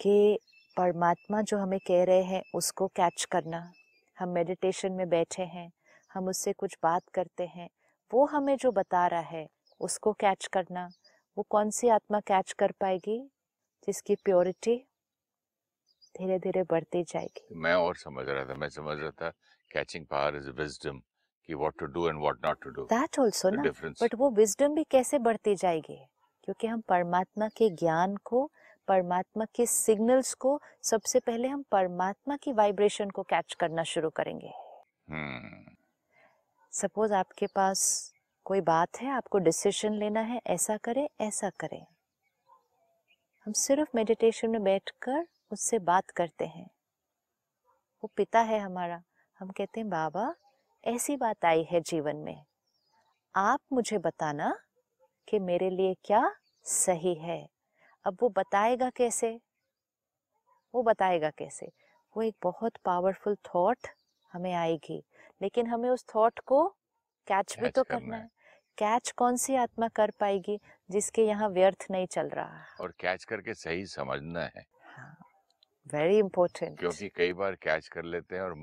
कि 0.02 0.40
परमात्मा 0.78 1.42
जो 1.42 1.58
हमें 1.58 1.80
कह 1.80 2.04
रहे 2.04 2.24
हैं 2.24 2.42
उसको 2.56 2.88
कैच 2.88 3.26
करना। 3.32 3.72
हम 4.18 4.30
मेडिटेशन 4.30 4.92
में 4.92 5.10
बैठे 5.10 5.44
हैं 5.44 5.72
हम 6.14 6.28
उससे 6.28 6.54
कुछ 6.54 6.78
बात 6.84 7.10
करते 7.14 7.46
हैं 7.46 7.70
वो 8.12 8.26
हमें 8.26 8.56
जो 8.58 8.72
बता 8.72 9.08
रहा 9.08 9.20
है 9.20 9.48
उसको 9.80 10.14
कैच 10.14 10.48
करना। 10.48 10.90
वो 11.38 11.46
कौन 11.50 11.70
सी 11.70 11.90
आत्मा 11.90 12.20
कैच 12.20 12.52
कर 12.52 12.72
पाएगी? 12.72 13.32
जिसकी 13.88 14.16
प्योरिटी 14.16 14.76
धीरे 16.16 16.40
धीरे 16.40 16.64
बढ़ती 16.64 17.04
जाएगी। 17.04 17.56
मैं 17.56 17.74
और 17.74 17.96
समझ 17.96 18.28
रहा 18.30 18.46
था 18.46 18.54
मैं 18.54 18.70
समझ 18.70 18.98
रहा 19.00 19.12
था 19.12 19.30
कैचिंग 19.72 20.06
पावर 20.06 20.36
इज़ 20.36 20.50
विजडम 20.50 21.02
कि 21.46 21.54
what 21.54 21.74
to 21.80 21.86
do 21.86 22.08
and 22.10 22.20
what 22.20 22.36
not 22.46 22.64
to 22.64 22.70
do 22.70 22.84
that 22.84 23.20
also 23.20 23.50
the 23.50 23.54
ना 23.54 23.90
बट 24.02 24.16
वो 24.16 24.30
विजडम 24.30 24.76
भी 24.76 24.84
कैसे 24.84 25.20
बढ़ती 25.20 25.56
जाएगी? 25.56 26.06
क्योंकि 26.44 26.68
हम 26.68 26.82
परमात्मा 26.82 27.48
के 27.48 27.70
ज्ञान 27.70 28.16
को 28.16 28.52
परमात्मा 28.88 29.46
के 29.56 29.66
सिग्नल्स 29.66 30.34
को 30.34 30.62
सबसे 30.84 31.20
पहले 31.20 31.48
हम 31.48 31.64
परमात्मा 31.72 32.38
की 32.38 32.54
वाइब्रेशन 32.54 33.10
को 33.10 33.24
कैच 33.24 33.54
करना 33.54 33.84
शुरू 33.84 34.10
करेंगे। 34.10 34.52
सपोज़ 36.72 37.14
आपके 37.14 37.48
पास 37.48 38.12
कोई 38.46 38.62
बात 38.62 39.02
है? 39.02 39.10
आपको 39.10 39.38
डिसीज़न 39.38 39.94
लेना 39.94 40.20
है? 40.20 40.42
ऐसा 40.48 40.78
करें 40.78 41.10
ऐसा 41.22 41.50
करें। 41.50 41.86
हम 43.46 43.54
सिर्फ़ 43.54 43.90
मेडिटेशन 43.96 44.50
में 44.50 44.64
बैठकर 44.64 45.28
उससे 45.52 45.80
बात 45.80 46.10
करते 46.10 46.46
हैं। 46.46 46.68
वो 48.04 48.12
पिता 48.16 48.40
है 48.40 48.60
हमारा। 48.60 49.04
हम 49.40 49.50
कहते 49.50 49.80
हैं 49.80 49.90
बाबा 49.90 50.36
ऐसी 50.86 51.18
बात 51.18 51.46
आई 51.46 51.64
है 51.64 51.82
जीवन 51.82 52.16
में। 52.16 52.46
आप 53.36 53.60
मुझे 53.74 53.98
बताना 53.98 54.60
कि 55.30 55.40
मेरे 55.40 55.70
लिए 55.70 55.96
क्या 56.04 56.36
सही 56.64 57.16
है। 57.16 57.48
अब 58.06 58.18
वो 58.22 58.30
बताएगा 58.30 58.90
कैसे? 58.90 59.42
वो 60.76 60.84
बताएगा 60.84 61.30
कैसे? 61.30 61.72
वो 62.18 62.24
एक 62.24 62.36
बहुत 62.44 62.78
पावरफुल 62.78 63.36
थॉट 63.36 63.78
हमें 64.34 64.54
आएगी। 64.54 65.04
लेकिन 65.42 65.68
हमें 65.68 65.90
उस 65.90 66.06
थॉट 66.16 66.40
को 66.40 66.68
कैच 67.28 67.60
भी 67.60 67.70
तो 67.70 67.84
करना 67.84 68.00
करना 68.00 68.18
है। 68.18 68.35
है 68.82 68.92
कैच 68.92 69.12
कौन 69.12 69.38
सी 69.38 69.56
आत्मा 69.56 69.88
कर 69.88 70.12
पाएगी 70.20 70.60
जिसके 70.92 71.22
यहाँ 71.22 71.50
व्यर्थ 71.50 71.86
नहीं 71.92 72.08
चल 72.08 72.28
रहा 72.28 72.58
है? 72.58 72.66
और 72.82 72.94
कैच 73.00 73.24
करके 73.24 73.54
सही 73.54 73.86
समझना 73.86 74.40
है। 74.40 74.66
वेरी 75.94 76.18
इंपॉर्टेंट 76.18 76.80
क्योंकि 76.80 77.10
कई 77.10 77.34
बार 77.34 77.56
कैच 77.56 77.88
कर 77.88 78.04
लेते 78.04 78.36
हैं 78.36 78.42
और 78.42 78.54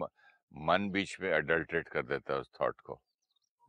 मन 0.57 0.91
बीच 0.91 1.17
में 1.21 1.33
अडल्ट्रेट 1.33 1.89
कर 1.89 2.03
देता 2.03 2.35
है 2.35 2.41
उस 2.41 2.51
थॉट 2.61 2.81
को 2.81 3.01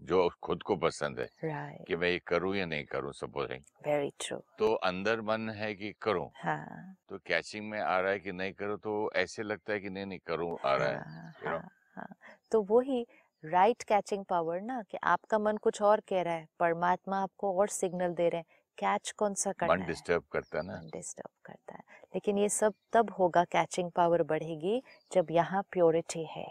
जो 0.02 0.32
खुद 0.44 0.64
को 0.64 0.76
पसंद 0.76 1.20
है 1.20 1.30
राइट 1.44 1.88
कि 1.88 1.96
मैं 1.96 2.10
ये 2.10 2.22
करूँ 2.28 2.56
या 2.56 2.66
नहीं 2.66 2.86
करूँ 2.86 3.14
सपोजिंग 3.14 3.62
वेरी 3.88 4.10
ट्रू 4.10 4.38
तो 4.60 4.74
अंदर 4.74 5.22
मन 5.22 5.50
है 5.50 5.76
कि 5.76 5.94
करूँ। 6.02 6.30
हाँ। 6.36 6.96
तो 7.10 7.18
कैचिंग 7.18 7.70
में 7.70 7.82
आ 7.82 8.00
रहा 8.00 8.12
है 8.12 8.20
कि 8.20 8.32
नहीं 8.32 8.54
करूँ 8.54 8.78
तो 8.78 9.12
ऐसे 9.16 9.44
लगता 9.44 9.74
है 9.74 9.80
कि 9.80 9.90
नहीं 9.90 10.06
नहीं 10.06 10.20
करूँ 10.28 10.58
आ 10.66 10.76
रहा 10.76 10.88
है 10.88 10.96
हाँ, 10.96 11.32
you 11.32 11.48
know. 11.48 11.52
हाँ, 11.52 11.70
हाँ। 11.96 12.08
तो 12.52 12.62
वही 12.62 13.08
राइट 13.46 13.84
कैचिंग 13.84 14.26
पावर 14.26 14.62
ना 14.62 14.84
कि 14.92 14.98
आपका 15.04 15.40
मन 15.40 15.58
कुछ 15.58 15.82
और 15.82 16.00
कह 16.00 16.22
रहा 16.22 16.34
है 16.34 16.48
परमात्मा 16.60 17.18
आपको 17.18 17.60
और 17.60 17.68
सिग्नल 17.68 18.14
दे 18.14 18.30
रहे 18.30 18.38
हैं 18.38 18.46
कैच 18.78 19.12
कौन 19.12 19.34
सा 19.34 19.52
करना 19.52 19.74
मन 19.74 19.86
डिस्टर्ब 19.86 20.24
करता 20.32 20.58
है 20.58 20.66
ना? 20.66 20.90
डिस्टर्ब 20.94 21.30
करता 21.46 21.76
है। 21.76 21.82
लेकिन 22.16 22.38
ये 22.38 22.50
सब 22.50 22.74
तब 22.94 23.12
होगा 23.20 23.44
कैचिंग 23.44 23.92
पावर 23.92 24.24
बढ़ेगी 24.24 24.84
जब 25.14 25.28
यहाँ 25.32 25.64
प्योरिटी 25.72 26.24
है। 26.24 26.48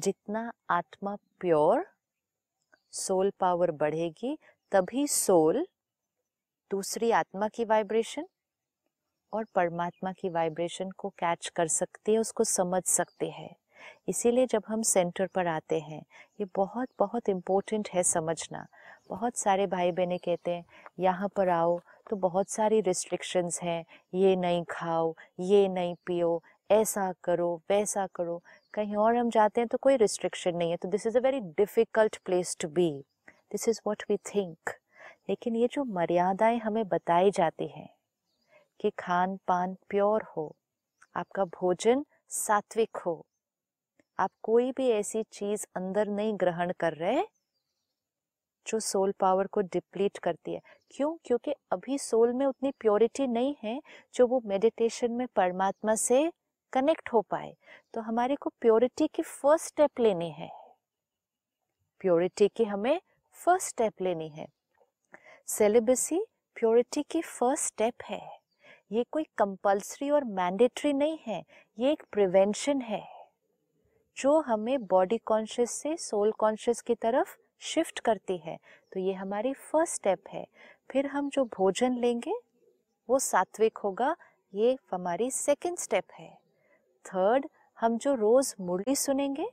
जितना 0.00 0.52
आत्मा 0.70 1.16
प्योर 1.40 1.86
सोल 2.92 3.32
पावर 3.40 3.70
बढ़ेगी 3.70 4.38
तभी 4.72 5.06
सोल 5.06 5.66
दूसरी 6.70 7.10
आत्मा 7.10 7.48
की 7.48 7.64
वाइब्रेशन 7.64 8.28
और 9.32 9.44
परमात्मा 9.44 10.12
की 10.12 10.28
वाइब्रेशन 10.28 10.90
को 10.90 11.08
कैच 11.08 11.48
कर 11.48 11.68
सकते 11.68 12.12
है 12.12 12.18
उसको 12.18 12.44
समझ 12.44 12.84
सकते 12.84 13.30
हैं। 13.30 13.56
इसीलिए 14.08 14.46
जब 14.46 14.62
हम 14.68 14.82
सेंटर 14.82 15.26
पर 15.26 15.46
आते 15.46 15.78
हैं, 15.80 16.02
ये 16.40 16.46
बहुत 16.56 16.88
बहुत 16.98 17.28
इम्पोर्टेंट 17.28 17.88
है 17.94 18.02
समझना। 18.02 18.66
बहुत 19.10 19.36
सारे 19.36 19.66
भाई 19.66 19.92
बहनें 19.92 20.18
कहते 20.18 20.50
हैं, 20.50 20.64
यहाँ 21.00 21.28
पर 21.36 21.48
आओ 21.48 21.78
तो 22.10 22.16
बहुत 22.16 22.50
सारी 22.50 22.80
रिस्ट्रिक्शंस 22.80 23.60
हैं। 23.62 23.84
ये 24.14 24.34
नहीं 24.36 24.64
खाओ, 24.70 25.14
ये 25.40 25.66
नहीं 25.68 25.94
पियो, 26.06 26.42
ऐसा 26.70 27.12
करो, 27.24 27.54
वैसा 27.70 28.06
करो। 28.14 28.40
कहीं 28.74 28.96
और 28.96 29.16
हम 29.16 29.30
जाते 29.30 29.60
हैं 29.60 29.68
तो 29.68 29.78
कोई 29.78 29.96
रिस्ट्रिक्शन 29.96 30.56
नहीं 30.56 30.70
है। 30.70 30.76
तो 30.76 30.88
this 30.88 31.06
is 31.06 31.18
a 31.18 31.20
very 31.20 31.40
difficult 31.40 32.16
place 32.24 32.56
to 32.60 32.68
be 32.68 32.90
this 33.52 33.68
is 33.68 33.80
what 33.86 34.02
we 34.10 34.16
think 34.34 34.70
लेकिन 35.28 35.56
ये 35.56 35.68
जो 35.72 35.84
मर्यादाएँ 35.84 36.58
हमें 36.58 36.86
बताई 36.88 37.30
जाती 37.30 37.66
हैं 37.66 37.88
कि 38.80 38.90
खान 38.98 39.36
पान 39.48 39.76
प्योर 39.88 40.22
हो, 40.36 40.54
आपका 41.16 41.44
भोजन 41.44 42.04
सात्विक 42.28 42.96
हो 42.96 43.14
आप 44.18 44.30
कोई 44.42 44.72
भी 44.72 44.90
ऐसी 44.90 45.22
चीज़ 45.22 45.66
अंदर 45.76 46.08
नहीं 46.08 46.36
ग्रहण 46.36 46.72
कर 46.80 46.92
रहे 46.92 47.22
जो 48.66 48.80
सोल 48.80 49.12
पावर 49.20 49.46
को 49.46 49.60
डिप्लीट 49.60 50.18
करती 50.18 50.54
है। 50.54 50.60
क्यों? 50.90 51.16
क्योंकि 51.24 51.54
अभी 51.70 51.98
सोल 51.98 52.32
में 52.32 52.46
उतनी 52.46 52.70
प्योरिटी 52.70 53.26
नहीं 53.26 53.56
है, 53.62 53.82
जो 54.14 54.26
वो 54.26 54.42
मेडिटेशन 54.46 55.12
में 55.12 55.26
परमात्मा 55.36 55.94
से 55.94 56.32
कनेक्ट 56.72 57.12
हो 57.12 57.20
पाए। 57.20 57.56
तो 57.94 58.00
हमारे 58.00 58.36
को 58.36 58.50
प्योरिटी 58.60 59.06
की 59.06 59.22
फ़र्स्ट 59.22 59.66
स्टेप 59.66 60.00
लेनी 60.00 60.30
है। 60.30 60.50
प्योरिटी 62.00 62.48
की 62.48 62.64
हमें 62.64 63.00
फ़र्स्ट 63.32 63.68
स्टेप 63.68 63.92
लेनी 64.02 64.28
है। 64.28 64.46
सेलिबसी 65.46 66.26
प्योरिटी 66.54 67.02
की 67.02 67.22
फ़र्स्ट 67.22 67.64
स्टेप 67.64 67.94
है। 68.04 68.38
ये 68.92 69.04
कोई 69.04 69.24
कंपल्सरी 69.38 70.10
और 70.10 70.24
मैंडेटरी 70.24 70.92
नहीं 70.92 71.18
है, 71.26 71.44
ये 71.78 71.92
एक 71.92 72.02
प्रिवेंशन 72.12 72.80
है। 72.80 73.13
जो 74.16 74.38
हमें 74.40 74.86
बॉडी 74.86 75.18
कॉन्शियस 75.18 75.70
से 75.70 75.96
सोल 75.96 76.32
कॉन्शियस 76.32 76.80
की 76.80 76.94
तरफ़ 76.94 77.36
शिफ्ट 77.60 78.00
करती 78.00 78.36
है। 78.36 78.58
तो 78.92 79.00
ये 79.00 79.12
हमारी 79.12 79.52
फ़र्स्ट 79.52 79.94
स्टेप 79.94 80.24
है। 80.28 80.46
फिर 80.90 81.06
हम 81.06 81.28
जो 81.28 81.44
भोजन 81.44 81.92
लेंगे, 81.92 82.34
वो 83.08 83.18
सात्विक 83.18 83.78
होगा। 83.78 84.14
ये 84.54 84.76
हमारी 84.90 85.30
सेकंड 85.30 85.78
स्टेप 85.78 86.04
है। 86.12 86.30
थर्ड 87.04 87.46
हम 87.78 87.96
जो 87.98 88.14
रोज 88.14 88.54
मुरली 88.60 88.94
सुनेंगे, 88.96 89.48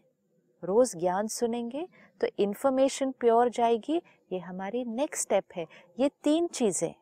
रोज 0.64 0.96
ज्ञान 0.96 1.28
सुनेंगे 1.28 1.88
तो 2.22 2.28
इन्फॉर्मेशन 2.40 3.12
प्योर 3.12 3.50
जाएगी। 3.50 4.02
ये 4.32 4.40
हमारी 4.40 4.84
नेक्स्ट 4.86 5.24
स्टेप 5.24 5.44
है। 5.56 5.66
ये 6.00 6.10
तीन 6.24 6.48
चीज़ें 6.48 6.94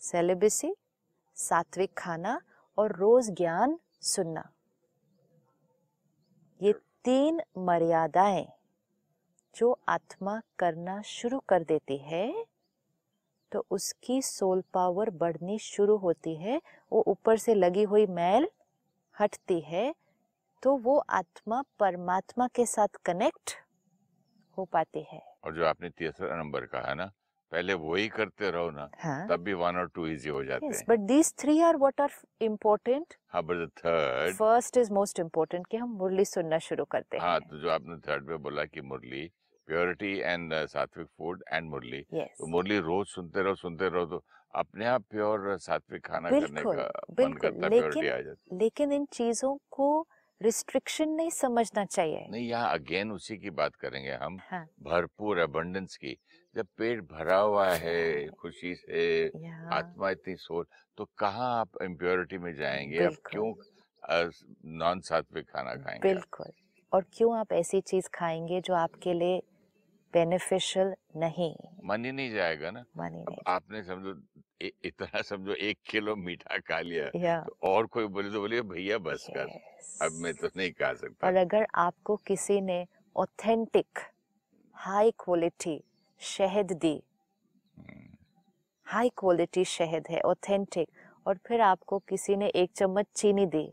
सेलिबसी 0.00 0.74
सात्विक 1.36 1.90
खाना 1.98 2.40
और 2.78 2.96
रोज 2.96 3.30
ज्ञान 3.30 3.78
सुनना। 4.02 4.48
ये 6.64 6.72
तीन 7.04 7.40
मर्यादाएँ 7.58 8.46
जो 9.54 9.70
आत्मा 9.88 10.40
करना 10.58 11.00
शुरू 11.02 11.38
कर 11.48 11.62
देती 11.62 11.96
है 11.96 12.44
तो 13.52 13.64
उसकी 13.70 14.20
सोल 14.22 14.62
पावर 14.74 15.10
बढ़नी 15.10 15.58
शुरू 15.58 15.96
होती 15.96 16.34
है, 16.34 16.60
वो 16.92 17.02
ऊपर 17.06 17.36
से 17.36 17.54
लगी 17.54 17.82
हुई 17.82 18.06
मैल 18.06 18.48
हटती 19.14 19.60
है 19.60 19.94
तो 20.62 20.76
वो 20.76 20.96
आत्मा 21.10 21.62
परमात्मा 21.78 22.48
के 22.48 22.66
साथ 22.66 22.96
कनेक्ट 23.04 23.54
हो 24.58 24.64
पाती 24.64 25.06
है। 25.12 25.22
और 25.44 25.54
जो 25.54 25.64
आपने 25.66 25.90
तीसरा 25.90 26.36
नंबर 26.36 26.66
कहा 26.66 26.94
ना 26.94 27.10
पहले 27.54 27.74
वही 27.80 28.08
करते 28.08 28.50
रहो 28.50 28.70
ना 28.70 28.88
हाँ। 29.00 29.26
तब 29.28 29.40
भी 29.44 29.52
वन 29.54 29.76
और 29.76 29.88
टू 29.94 30.06
इजी 30.06 30.28
हो 30.28 30.42
जाते 30.44 30.66
yes 30.66 30.78
हैं। 30.78 30.86
but 30.86 31.06
these 31.10 31.30
three 31.42 31.56
are 31.66 31.74
what 31.82 32.00
are 32.04 32.12
important? 32.48 33.16
हाँ 33.32 33.42
but 33.42 33.68
third 33.78 34.34
first 34.36 34.76
is 34.76 34.92
most 34.92 35.20
important 35.20 35.66
कि 35.70 35.76
हम 35.76 35.90
मुरली 35.98 36.24
सुनना 36.24 36.58
शुरू 36.66 36.84
करते 36.92 37.18
हाँ 37.18 37.32
हैं। 37.32 37.48
तो 37.50 37.58
जो 37.58 37.70
आपने 37.70 37.96
थर्ड 38.08 38.28
में 38.28 38.42
बोला 38.42 38.64
कि 38.64 38.80
मुरली 38.92 39.30
प्योरिटी 39.68 40.16
एंड 40.20 40.54
सात्विक 40.68 41.06
फ़ूड 41.08 41.42
एंड 41.52 41.70
मुरली 41.70 42.00
तो 42.14 42.46
मुरली 42.46 42.78
रोज 42.88 43.06
सुनते 43.08 43.42
रहो 43.42 43.54
सुनते 43.54 43.88
रहो 43.88 44.06
तो 44.06 44.22
अपने 44.54 44.86
आप 44.86 45.04
प्योर 45.10 45.56
सात्विक 45.58 46.04
खाना 46.06 46.30
करने 46.30 46.46
बिल्कुल, 46.50 46.76
का 46.76 47.24
मन 47.24 47.32
करता 47.44 47.68
लेकिन- 47.68 48.12
आ 48.12 48.20
जाती 48.20 48.56
लेकिन 48.58 48.92
इन 48.92 49.04
चीज़ों 49.12 49.56
को 49.70 49.88
रिस्ट्रिक्शन 50.40 51.08
नहीं 51.08 51.30
समझना 51.30 51.84
चाहिए। 51.84 52.26
नहीं 52.30 52.48
यहाँ 52.48 52.72
अगेन 52.74 53.12
उसी 53.12 53.36
की 53.36 53.50
बात 53.50 53.74
करेंगे 53.74 54.12
हम। 54.12 54.38
हाँ। 54.50 54.64
भरपूर 54.82 55.38
अबंडेंस 55.38 55.96
की। 55.96 56.16
जब 56.54 56.66
पेट 56.78 57.00
भरा 57.02 57.36
हुआ 57.36 57.68
है 57.74 58.26
खुशी 58.40 58.74
से 58.74 59.26
आत्मा 59.72 60.10
इतनी 60.10 60.34
सोच 60.36 60.66
तो 60.98 61.04
कहाँ 61.18 61.60
आप 61.60 61.82
इम्प्योरिटी 61.82 62.38
में 62.38 62.54
जाएँगे? 62.54 63.04
आप 63.04 63.14
क्यों 63.30 63.52
नॉन 64.78 65.00
सात्विक 65.00 65.46
खाना 65.46 65.74
खाएँगे 65.74 66.08
बिल्कुल। 66.08 66.52
और 66.92 67.04
क्यों 67.12 67.36
आप 67.38 67.52
ऐसी 67.52 67.80
चीज़ 67.80 68.08
खाएँगे 68.14 68.60
जो 68.60 68.74
आपके 68.74 69.12
लिए 69.12 69.42
बेनिफिशियल 70.14 70.94
नहीं। 71.16 71.54
मन 71.84 72.04
ही 72.04 72.12
नहीं 72.12 72.30
जाएगा 72.30 72.70
ना। 72.70 72.84
मानी 72.96 73.16
नहीं 73.18 73.36
आपने 73.46 73.82
समझो 73.82 74.14
इतना 74.84 75.22
समझो 75.22 75.52
एक 75.52 75.78
किलो 75.86 76.14
मीठा 76.16 76.58
खा 76.58 76.80
लिया 76.80 77.10
या। 77.16 77.40
तो 77.40 77.56
और 77.62 77.86
कोई 77.86 78.06
बोले 78.06 78.30
तो 78.30 78.40
बोलिए 78.40 78.62
भैया 78.62 78.98
बस 78.98 79.26
yes. 79.26 79.36
कर 79.36 80.06
अब 80.06 80.12
मैं 80.12 80.34
तो 80.34 80.48
नहीं 80.56 80.70
खा 80.72 80.92
सकता। 80.94 81.26
और 81.26 81.36
अगर 81.36 81.66
आपको 81.74 82.16
किसी 82.16 82.60
ने 82.60 82.86
ऑथेंटिक 83.16 83.98
हाई 84.76 85.10
क्वालिटी 85.18 85.82
शहद 86.20 86.72
दी 86.72 86.94
हम्म, 87.76 88.16
हाई 88.86 89.08
क्वालिटी 89.16 89.64
शहद 89.64 90.06
है 90.10 90.20
ऑथेंटिक 90.20 90.88
और 91.26 91.38
फिर 91.46 91.60
आपको 91.60 91.98
किसी 91.98 92.36
ने 92.36 92.48
एक 92.54 92.70
चम्मच 92.76 93.06
चीनी 93.16 93.46
दी 93.46 93.72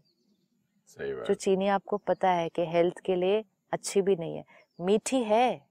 सही 0.87 1.13
बात। 1.13 1.27
जो 1.27 1.33
चीनी 1.33 1.67
आपको 1.67 1.97
पता 1.97 2.29
है 2.31 2.49
कि 2.49 2.65
हेल्थ 2.65 2.99
के 2.99 3.15
लिए 3.15 3.43
अच्छी 3.71 4.01
भी 4.01 4.15
नहीं 4.15 4.35
है। 4.37 4.43
मीठी 4.79 5.23
है। 5.23 5.70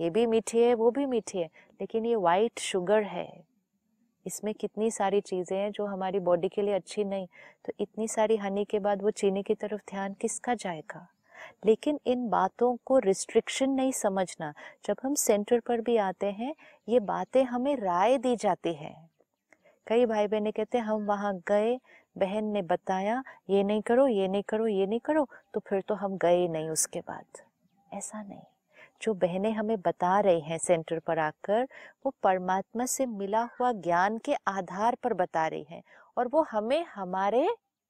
ये 0.00 0.10
भी 0.10 0.26
मीठी 0.26 0.62
है, 0.62 0.74
वो 0.74 0.90
भी 0.90 1.06
मीठी 1.06 1.38
है, 1.38 1.46
लेकिन 1.80 2.06
ये 2.06 2.16
वाइट 2.16 2.58
शुगर 2.58 3.02
है। 3.02 3.44
इसमें 4.26 4.54
कितनी 4.54 4.90
सारी 4.90 5.20
चीज़ें 5.20 5.56
हैं 5.58 5.70
जो 5.72 5.86
हमारी 5.86 6.18
बॉडी 6.18 6.48
के 6.48 6.62
लिए 6.62 6.74
अच्छी 6.74 7.04
नहीं 7.04 7.26
तो 7.64 7.72
इतनी 7.80 8.08
सारी 8.08 8.36
हनी 8.36 8.64
के 8.64 8.78
बाद 8.78 9.02
वो 9.02 9.10
चीनी 9.10 9.42
की 9.42 9.54
तरफ़ 9.54 9.80
ध्यान 9.90 10.14
किसका 10.14 10.54
जाएगा? 10.54 11.06
लेकिन 11.66 12.00
इन 12.06 12.28
बातों 12.28 12.76
को 12.86 12.98
रिस्ट्रिक्शन 12.98 13.70
नहीं 13.70 13.92
समझना। 13.92 14.52
जब 14.86 14.96
हम 15.02 15.14
सेंटर 15.14 15.60
पर 15.60 15.80
भी 15.80 15.96
आते 15.96 16.26
हैं, 16.26 16.54
ये 16.88 17.00
बातें 17.00 17.42
हमें 17.44 17.76
राय 17.76 18.18
दी 18.18 18.36
जाती 18.36 18.74
हैं। 18.74 19.10
कई 19.86 20.06
भाई 20.06 20.26
बहनें 20.26 20.52
कहते 20.52 20.78
हैं, 20.78 20.84
हम 20.84 21.06
वहाँ 21.06 21.34
गए, 21.48 21.78
बहन 22.18 22.44
ने 22.44 22.62
बताया, 22.62 23.22
ये 23.50 23.62
नहीं 23.62 23.82
करो, 23.82 24.06
ये 24.08 24.28
नहीं 24.28 24.42
करो, 24.42 24.66
ये 24.66 24.86
नहीं 24.86 25.00
करो 25.00 25.28
तो 25.54 25.60
फिर 25.60 25.80
तो 25.80 25.94
हम 25.94 26.16
गए 26.16 26.48
नहीं 26.48 26.68
उसके 26.68 27.00
बाद। 27.00 27.42
ऐसा 27.92 28.22
नहीं। 28.22 28.42
जो 29.02 29.14
बहनें 29.14 29.52
हमें 29.52 29.76
बता 29.80 30.18
रही 30.20 30.40
हैं 30.40 30.58
सेंटर 30.58 30.98
पर 30.98 31.18
आकर, 31.18 31.66
वो 32.04 32.14
परमात्मा 32.22 32.86
से 32.86 33.06
मिला 33.06 33.42
हुआ 33.60 33.72
ज्ञान 33.80 34.18
के 34.18 34.34
आधार 34.48 34.96
पर 35.02 35.14
बता 35.14 35.46
रही 35.46 35.64
हैं 35.70 35.82
और 36.16 36.28
वो 36.28 36.42
हमें 36.50 36.84
हमारे 36.84 37.46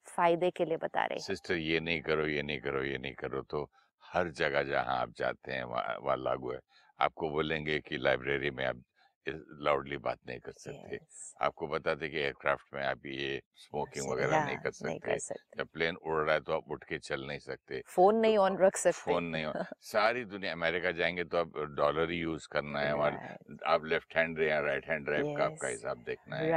फ़ायदे 0.09 0.51
के 0.51 0.65
लिए 0.65 0.77
बता 0.77 1.01
रहे 1.01 1.15
हैं। 1.15 1.25
सिस्टर, 1.25 1.55
ये 1.55 1.81
नहीं 1.81 2.01
करो, 2.03 2.27
ये 2.27 2.43
नहीं 2.43 2.61
करो, 2.61 2.83
ये 2.83 2.99
नहीं 2.99 3.15
करो 3.15 3.43
तो 3.43 3.69
हर 4.05 4.31
जगह 4.33 4.63
जहाँ 4.63 4.97
आप 4.99 5.13
जाते 5.17 5.53
हैं, 5.53 5.65
वहाँ 5.65 6.17
लागू 6.19 6.53
है। 6.53 6.59
आपको 6.99 7.31
बोलेंगे 7.31 7.79
कि 7.81 7.99
लाइब्रेरी 7.99 8.51
में 8.51 8.65
आप 8.67 8.83
लाउडली 9.29 9.97
बात 9.97 10.19
नहीं 10.27 10.41
कर 10.41 10.53
सकते। 10.53 10.97
Yes. 10.97 11.35
आपको 11.43 11.67
बताते 11.69 12.09
कि 12.09 12.19
एयरक्राफ्ट 12.19 12.75
में 12.75 12.83
आप 12.83 13.07
ये 13.07 13.41
स्मोकिंग 13.57 14.09
वगैरह 14.09 14.39
नहीं 14.39 14.59
कर 14.59 14.71
सकते 14.73 15.19
जब 15.59 15.69
प्लेन 15.69 15.97
उड़ 15.97 16.21
रहा 16.25 16.35
है 16.35 16.41
तो 16.41 16.53
आप 16.53 16.71
उठ 16.71 16.85
के 16.85 16.99
चल 16.99 17.27
नहीं 17.27 17.39
सकते 17.39 17.83
फ़ोन 17.87 18.17
नहीं 18.17 18.37
ऑन 18.39 18.57
रख 18.59 18.77
सकते। 18.77 19.01
फ़ोन 19.03 19.25
नहीं 19.25 19.45
हो 19.45 19.53
सारी 19.83 20.25
दुनिया 20.25 20.53
अमेरिका 20.53 20.91
जाएँगे 20.93 21.25
तो 21.25 21.37
आप 21.37 21.59
डॉलर 21.77 22.11
ही 22.11 22.19
यूज़ 22.19 22.49
करना 22.53 22.81
है 22.81 22.95
Right, 22.95 23.61
आप 23.67 23.85
लेफ़्ट 23.85 24.17
हैंड 24.17 24.41
या 24.41 24.61
राइट 24.61 24.87
हैंड 24.87 25.05
ड्राइव 25.05 25.27
का 25.37 25.45
आपका 25.45 25.69
हिसाब 25.69 26.03
देखना 26.05 26.37
है। 26.37 26.53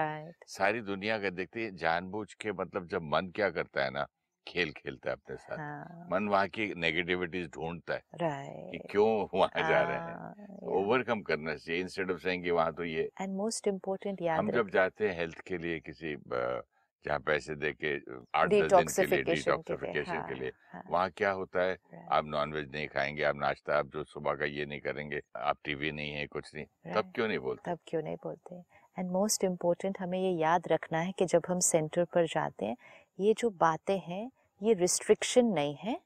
सारी 0.48 0.82
दुनिया 0.82 1.18
का 1.20 1.30
देखते 1.30 1.70
जानबूझ 1.72 2.34
के 2.34 2.52
मतलब 2.52 2.88
जब 2.88 3.02
मन 3.04 3.32
क्या 3.36 3.50
करता 3.50 3.84
है 3.84 3.90
ना 3.90 4.06
खेल 4.48 4.72
खेलता 4.72 5.10
है 5.10 5.16
अपने 5.16 5.36
साथ। 5.36 5.58
हाँ, 5.58 6.08
मन 6.12 6.28
वहाँ 6.28 6.48
की 6.48 6.74
नेगेटिविटीज 6.78 7.50
ढूंढता 7.50 7.94
है 7.94 8.02
कि 8.72 8.78
क्यों 8.92 9.28
वहाँ 9.34 9.50
हाँ। 9.56 9.70
जा 9.70 9.82
रहे 9.82 9.98
हैं। 9.98 10.14
हाँ, 10.14 10.34
yeah. 10.36 10.64
ओवरकम 10.64 11.22
करना 11.22 11.56
चाहिए 11.56 11.82
इंस्टेड 11.82 12.12
ऑफ़ 12.12 12.20
सेइंग 12.20 12.44
कि 12.44 12.52
वहाँ 12.52 12.74
तो 12.74 12.84
ये 12.84 13.10
एंड 13.22 13.36
मोस्ट 13.36 13.68
इम्पोर्टेंट 13.68 14.22
याद 14.22 14.40
हम 14.40 14.52
जब 14.52 14.70
जाते 14.70 15.10
हैं 15.10 15.18
हेल्थ 15.18 15.42
के 15.42 15.58
लिए 15.58 15.80
किसी 15.80 16.16
जहाँ 17.06 17.20
पैसे 17.20 17.56
दे 17.56 17.72
के 17.74 17.96
आठ 18.36 18.50
दस 18.50 18.74
दिन 18.74 19.08
के 19.08 19.16
लिए 19.16 19.24
डिटॉक्सिफिकेशन 19.24 19.64
के 19.64 19.94
लिए 19.94 20.04
हाँ 20.04 20.28
के 20.28 20.36
लिए 20.36 20.52
हाँ। 20.74 20.84
वहाँ 20.90 21.10
क्या 21.10 21.32
होता 21.32 21.62
है? 21.62 21.76
Right, 21.76 22.12
आप 22.12 22.26
नॉनवेज 22.26 22.72
नहीं 22.72 22.88
खाएँगे 22.88 23.24
आप 23.24 23.36
नाश्ता 23.36 23.78
आप 23.78 23.88
जो 23.88 24.04
सुबह 24.04 24.36
का 24.36 24.46
ये 24.46 24.66
नहीं 24.66 24.80
करेंगे 24.80 25.22
आप 25.36 25.58
टीवी 25.66 25.92
नहीं 25.92 26.14
है 26.14 26.28
कुछ 26.28 26.56
नहीं 26.56 26.94
तब 26.94 27.12
क्यों 27.16 27.28
नहीं 27.28 27.40
बोलते? 27.40 27.72
तब 27.72 27.80
क्यों 27.88 28.02
नहीं 28.02 28.16
बोलते? 28.16 28.56
एंड 29.00 29.12
मोस्ट 29.12 29.44
इम्पोर्टेंट 29.44 29.98
हमें 30.00 30.20
ये 30.20 30.32
याद 30.32 30.68
रखना 30.68 31.00
है 31.00 31.12
कि 31.12 31.26
जब 31.26 31.42
हम 31.48 31.60
सेंटर 31.60 32.04
पर 32.04 32.26
जाते 32.26 32.66
हैं 32.66 32.78
ये 33.20 33.34
जो 33.34 33.50
बातें 33.50 34.00
हैं 34.00 34.30
ये 34.62 34.74
रिस्ट्रिक्शन 34.74 35.46
नहीं 35.46 35.76
है। 35.76 36.00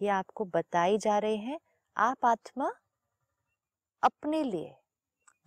ये 0.00 0.08
आपको 0.08 0.44
बताई 0.44 0.98
जा 0.98 1.18
रही 1.18 1.36
हैं 1.36 1.58
आप 1.96 2.24
आत्मा 2.24 2.70
अपने 4.02 4.42
लिए 4.42 4.74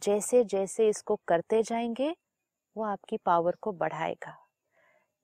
जैसे 0.01 0.43
जैसे 0.43 0.87
इसको 0.89 1.19
करते 1.27 1.61
जाएँगे 1.63 2.15
वो 2.75 2.83
आपकी 2.83 3.17
पावर 3.17 3.55
को 3.61 3.71
बढ़ाएगा। 3.71 4.35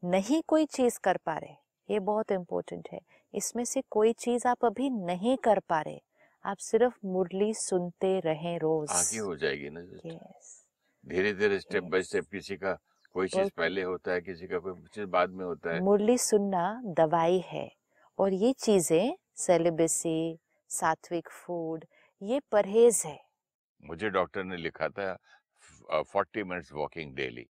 नहीं 0.03 0.41
कोई 0.47 0.65
चीज़ 0.65 0.99
कर 1.03 1.17
पा 1.17 1.37
रहे 1.37 1.53
ये 1.89 1.99
बहुत 1.99 2.31
इम्पोर्टेंट 2.31 2.87
है। 2.93 2.99
इसमें 3.33 3.63
से 3.65 3.81
कोई 3.91 4.13
चीज़ 4.13 4.47
आप 4.47 4.65
अभी 4.65 4.89
नहीं 4.89 5.37
कर 5.37 5.59
पा 5.59 5.81
रहे 5.81 5.99
आप 6.45 6.57
सिर्फ़ 6.57 6.97
मुरली 7.05 7.53
सुनते 7.53 8.19
रहें 8.19 8.57
रोज। 8.59 8.89
आगे 8.91 9.17
हो 9.17 9.35
जाएगी 9.35 9.69
ना 9.69 9.81
धीरे 11.03 11.33
धीरे 11.33 11.59
स्टेप 11.59 11.83
बाय 11.83 12.03
स्टेप 12.03 12.25
किसी 12.31 12.55
का 12.57 12.77
कोई 13.15 13.27
चीज़ 13.27 13.49
पहले 13.57 13.83
होता 13.83 14.11
है 14.11 14.21
किसी 14.21 14.47
का 14.47 14.59
कोई 14.59 14.73
चीज़ 14.93 15.05
बाद 15.09 15.29
में 15.31 15.45
होता 15.45 15.73
है। 15.73 15.81
मुरली 15.81 16.17
सुनना 16.17 16.63
दवाई 16.97 17.39
है 17.47 17.69
और 18.19 18.33
ये 18.33 18.51
चीज़ें 18.59 19.15
सेलिबेसी 19.37 20.17
सात्विक 20.69 21.29
फ़ूड 21.31 21.85
ये 22.21 22.39
परहेज 22.51 23.01
है। 23.05 23.19
मुझे 23.83 24.09
डॉक्टर 24.09 24.43
ने 24.43 24.57
लिखा 24.57 24.89
था 24.89 25.13
फोर्टी 26.03 26.43
मिनट्स 26.43 26.73
वॉकिंग 26.73 27.15
डेली 27.15 27.45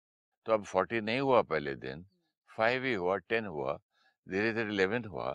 तो 0.46 0.54
अब 0.54 0.64
फोर्टी 0.64 1.02
नहीं 1.02 1.20
हुआ 1.20 1.42
पहले 1.44 1.76
दिन 1.76 2.06
फाइव 2.50 2.84
ही 2.86 2.94
हुआ 2.94 3.18
टेन 3.30 3.46
हुआ 3.46 3.80
धीरे 4.28 4.54
धीरे 4.54 4.74
इलेवन 4.74 5.06
हुआ 5.06 5.32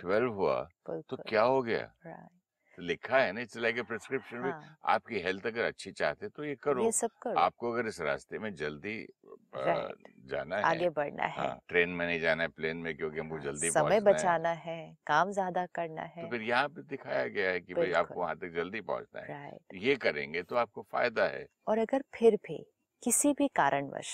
ट्वेल्व 0.00 0.32
हुआ 0.34 0.58
तो 0.86 1.16
क्या 1.18 1.42
हो 1.42 1.62
गया? 1.62 1.84
तो 2.04 2.39
लिखा 2.80 3.18
है 3.18 3.32
ना 3.32 3.40
इट्स 3.40 3.56
लाइक 3.56 3.78
ए 3.78 3.82
प्रिस्क्रिप्शन 3.82 4.36
में 4.36 4.50
हाँ। 4.50 4.76
आपकी 4.86 5.18
हेल्थ 5.20 5.46
अगर 5.46 5.64
अच्छी 5.64 5.92
चाहते 5.92 6.28
तो 6.28 6.44
ये 6.44 6.54
करो। 6.62 6.84
ये 6.84 6.92
सब 6.92 7.10
करो। 7.22 7.38
आपको 7.38 7.72
अगर 7.72 7.86
इस 7.88 8.00
रास्ते 8.00 8.38
में 8.38 8.54
जल्दी 8.54 8.96
जाना 10.30 10.56
है 10.56 10.62
आगे 10.64 10.88
बढ़ना 10.90 11.24
है। 11.24 11.38
हाँ 11.38 11.58
ट्रेन 11.68 11.90
में 11.90 12.06
नहीं 12.06 12.20
जाना 12.20 12.42
है 12.42 12.48
प्लेन 12.50 12.76
में 12.76 12.94
क्योंकि 12.96 13.18
हमको 13.18 13.34
हाँ, 13.34 13.44
जल्दी 13.44 13.68
समय 13.68 13.80
पहुँचना 13.82 14.10
है। 14.10 14.14
बचाना 14.14 14.50
है 14.60 14.96
काम 15.06 15.32
ज़्यादा 15.32 15.66
करना 15.74 16.02
है। 16.02 16.22
तो 16.22 16.30
फिर 16.30 16.42
यहाँ 16.42 16.68
पे 16.68 16.82
दिखाया 16.82 17.26
गया 17.28 17.50
है 17.50 17.60
कि 17.60 17.74
भाई 17.74 17.92
आपको 17.92 18.20
वहाँ 18.20 18.36
तक 18.36 18.52
जल्दी 18.54 18.80
पहुँचना 18.82 19.20
है। 19.22 19.50
तो 19.50 19.76
ये 19.76 19.96
करेंगे 19.96 20.42
तो 20.42 20.56
आपको 20.56 20.82
फ़ायदा 20.82 21.26
है। 21.26 21.46
और 21.68 21.78
अगर 21.78 22.02
फिर 22.14 22.36
भी 22.46 22.64
किसी 23.02 23.32
भी 23.32 23.48
कारणवश 23.48 24.12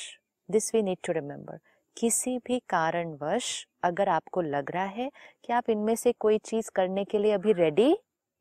this 0.48 0.74
we 0.74 0.82
need 0.82 0.98
to 1.06 1.12
remember 1.12 1.58
किसी 1.96 2.36
भी 2.38 2.58
कारणवश 2.68 3.46
अगर 3.84 4.08
आपको 4.08 4.40
लग 4.40 4.70
रहा 4.70 4.84
है 4.84 5.10
कि 5.44 5.52
आप 5.52 5.70
इनमें 5.70 5.94
से 5.96 6.12
कोई 6.12 6.38
चीज़ 6.38 6.70
करने 6.74 7.04
के 7.04 7.18
लिए 7.18 7.32
अभी 7.32 7.52
रेडी 7.52 7.96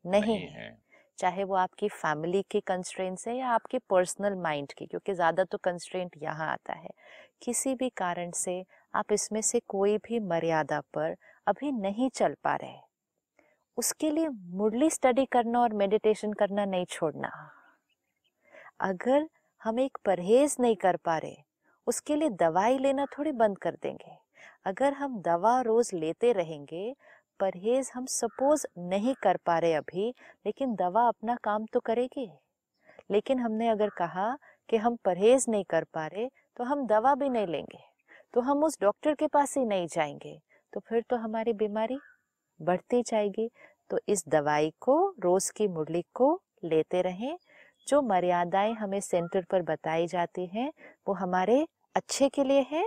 नहीं 0.06 0.22
नहीं 0.28 0.48
है। 0.48 0.50
है। 0.52 0.76
चाहे 1.18 1.44
वो 1.44 1.54
आपकी 1.56 1.88
फैमिली 1.90 2.42
की 2.50 2.60
कंस्ट्रेंट्स 2.62 3.26
है 3.28 3.36
या 3.36 3.48
आपके 3.50 3.78
पर्सनल 3.90 4.34
माइंड 4.38 4.72
की 4.72 4.86
क्योंकि 4.86 5.14
ज़्यादा 5.14 5.44
तो 5.44 5.58
कंस्ट्रेंट 5.58 6.16
यहाँ 6.22 6.50
आता 6.52 6.72
है। 6.74 6.90
किसी 7.42 7.74
भी 7.74 7.88
कारण 7.96 8.30
से 8.36 8.62
आप 8.94 9.12
इसमें 9.12 9.40
से 9.42 9.60
कोई 9.68 9.96
भी 9.98 10.20
मर्यादा 10.22 10.80
पर 10.94 11.14
अभी 11.46 11.72
नहीं 11.72 12.08
चल 12.10 12.34
पा 12.44 12.54
रहे 12.56 12.76
उसके 13.78 14.10
लिए 14.10 14.28
मुरली 14.28 14.90
स्टडी 14.90 15.24
करना 15.26 15.60
और 15.60 15.72
मेडिटेशन 15.74 16.32
करना 16.32 16.64
नहीं 16.64 16.84
छोड़ना। 16.90 17.30
अगर 18.82 19.28
हम 19.62 19.80
एक 19.80 19.98
परहेज 20.04 20.56
नहीं 20.60 20.76
कर 20.76 20.96
पा 20.96 21.16
रहे 21.18 21.36
उसके 21.86 22.16
लिए 22.16 22.30
दवाई 22.38 22.78
लेना 22.78 23.06
थोड़ी 23.08 23.32
बंद 23.34 23.58
कर 23.58 23.74
देंगे। 23.82 24.16
अगर 24.66 24.92
हम 24.92 25.20
दवा 25.22 25.60
रोज 25.60 25.90
लेते 25.94 26.32
रहेंगे 26.32 26.94
परहेज 27.40 27.90
हम 27.94 28.06
सपोज़ 28.06 28.66
नहीं 28.78 29.14
कर 29.22 29.36
पा 29.46 29.58
रहे 29.58 29.72
अभी, 29.74 30.08
लेकिन 30.46 30.74
दवा 30.74 31.06
अपना 31.08 31.36
काम 31.44 31.66
तो 31.72 31.80
करेगी। 31.80 32.30
लेकिन 33.10 33.38
हमने 33.38 33.68
अगर 33.68 33.88
कहा 33.88 34.36
कि 34.68 34.76
हम 34.76 34.96
परहेज 35.04 35.46
नहीं 35.48 35.64
कर 35.64 35.84
पा 35.84 36.06
रहे 36.06 36.28
तो 36.56 36.64
हम 36.64 36.86
दवा 36.86 37.14
भी 37.14 37.28
नहीं 37.28 37.46
लेंगे। 37.46 37.78
तो 38.34 38.40
हम 38.40 38.64
उस 38.64 38.78
डॉक्टर 38.80 39.14
के 39.14 39.26
पास 39.26 39.56
ही 39.56 39.64
नहीं 39.64 39.86
जाएँगे। 39.86 40.38
तो 40.72 40.80
फिर 40.80 41.02
तो 41.10 41.16
हमारी 41.16 41.52
बीमारी 41.52 41.98
बढ़ती 42.60 43.02
जाएगी। 43.02 43.50
तो 43.90 43.98
इस 44.08 44.24
दवाई 44.28 44.72
को, 44.80 45.14
रोज 45.20 45.50
की 45.50 45.68
मुरली 45.68 46.04
को 46.14 46.40
लेते 46.64 47.02
रहें। 47.02 47.36
जो 47.88 48.02
मर्यादाएँ 48.02 48.72
हमें 48.72 49.00
सेंटर 49.00 49.44
पर 49.50 49.62
बताई 49.62 50.06
जाती 50.06 50.46
हैं, 50.46 50.72
वो 51.08 51.14
हमारे 51.14 51.66
अच्छे 51.94 52.28
के 52.28 52.44
लिए 52.44 52.66
है। 52.70 52.84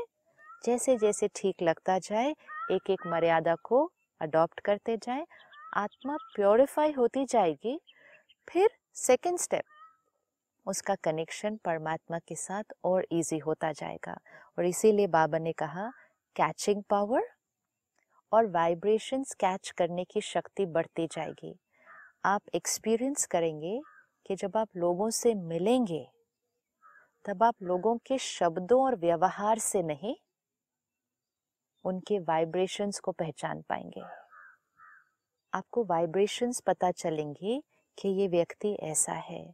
जैसे 0.65 0.97
जैसे 0.97 1.27
ठीक 1.35 1.61
लगता 1.61 1.97
जाए 1.99 2.31
एक 2.71 2.89
एक 2.89 3.07
मर्यादा 3.07 3.55
को 3.63 3.91
अडॉप्ट 4.21 4.59
करते 4.59 4.97
जाएँ, 4.97 5.25
आत्मा 5.73 6.17
प्योरीफाई 6.35 6.91
होती 6.91 7.25
जाएगी, 7.25 7.81
फिर 8.49 8.69
सेकंड 8.93 9.39
स्टेप 9.39 9.63
उसका 10.67 10.95
कनेक्शन 10.95 11.55
परमात्मा 11.55 12.19
के 12.19 12.35
साथ 12.35 12.63
और 12.83 13.05
इजी 13.11 13.37
होता 13.37 13.71
जाएगा। 13.71 14.17
और 14.59 14.65
इसीलिए 14.65 15.07
बाबा 15.07 15.37
ने 15.37 15.51
कहा 15.51 15.91
कैचिंग 16.35 16.83
पावर 16.83 17.23
और 18.31 18.47
वाइब्रेशंस 18.47 19.33
कैच 19.33 19.69
करने 19.69 20.03
की 20.03 20.21
शक्ति 20.21 20.65
बढ़ती 20.65 21.07
जाएगी। 21.07 21.59
आप 22.25 22.41
एक्सपीरियंस 22.55 23.25
करेंगे 23.25 23.81
कि 24.27 24.35
जब 24.35 24.57
आप 24.57 24.69
लोगों 24.77 25.09
से 25.09 25.33
मिलेंगे, 25.35 26.07
तब 27.25 27.43
आप 27.43 27.55
लोगों 27.63 27.97
के 27.97 28.17
शब्दों 28.17 28.83
और 28.83 28.95
व्यवहार 28.95 29.59
से 29.59 29.83
नहीं 29.83 30.15
उनके 31.85 32.19
वाइब्रेशंस 32.19 32.99
को 32.99 33.11
पहचान 33.11 33.61
पाएँगे। 33.61 34.01
आपको 35.53 35.83
वाइब्रेशंस 35.83 36.59
पता 36.59 36.91
चलेंगी 36.91 37.63
कि 37.97 38.09
ये 38.09 38.27
व्यक्ति 38.27 38.73
ऐसा 38.73 39.13
है। 39.13 39.53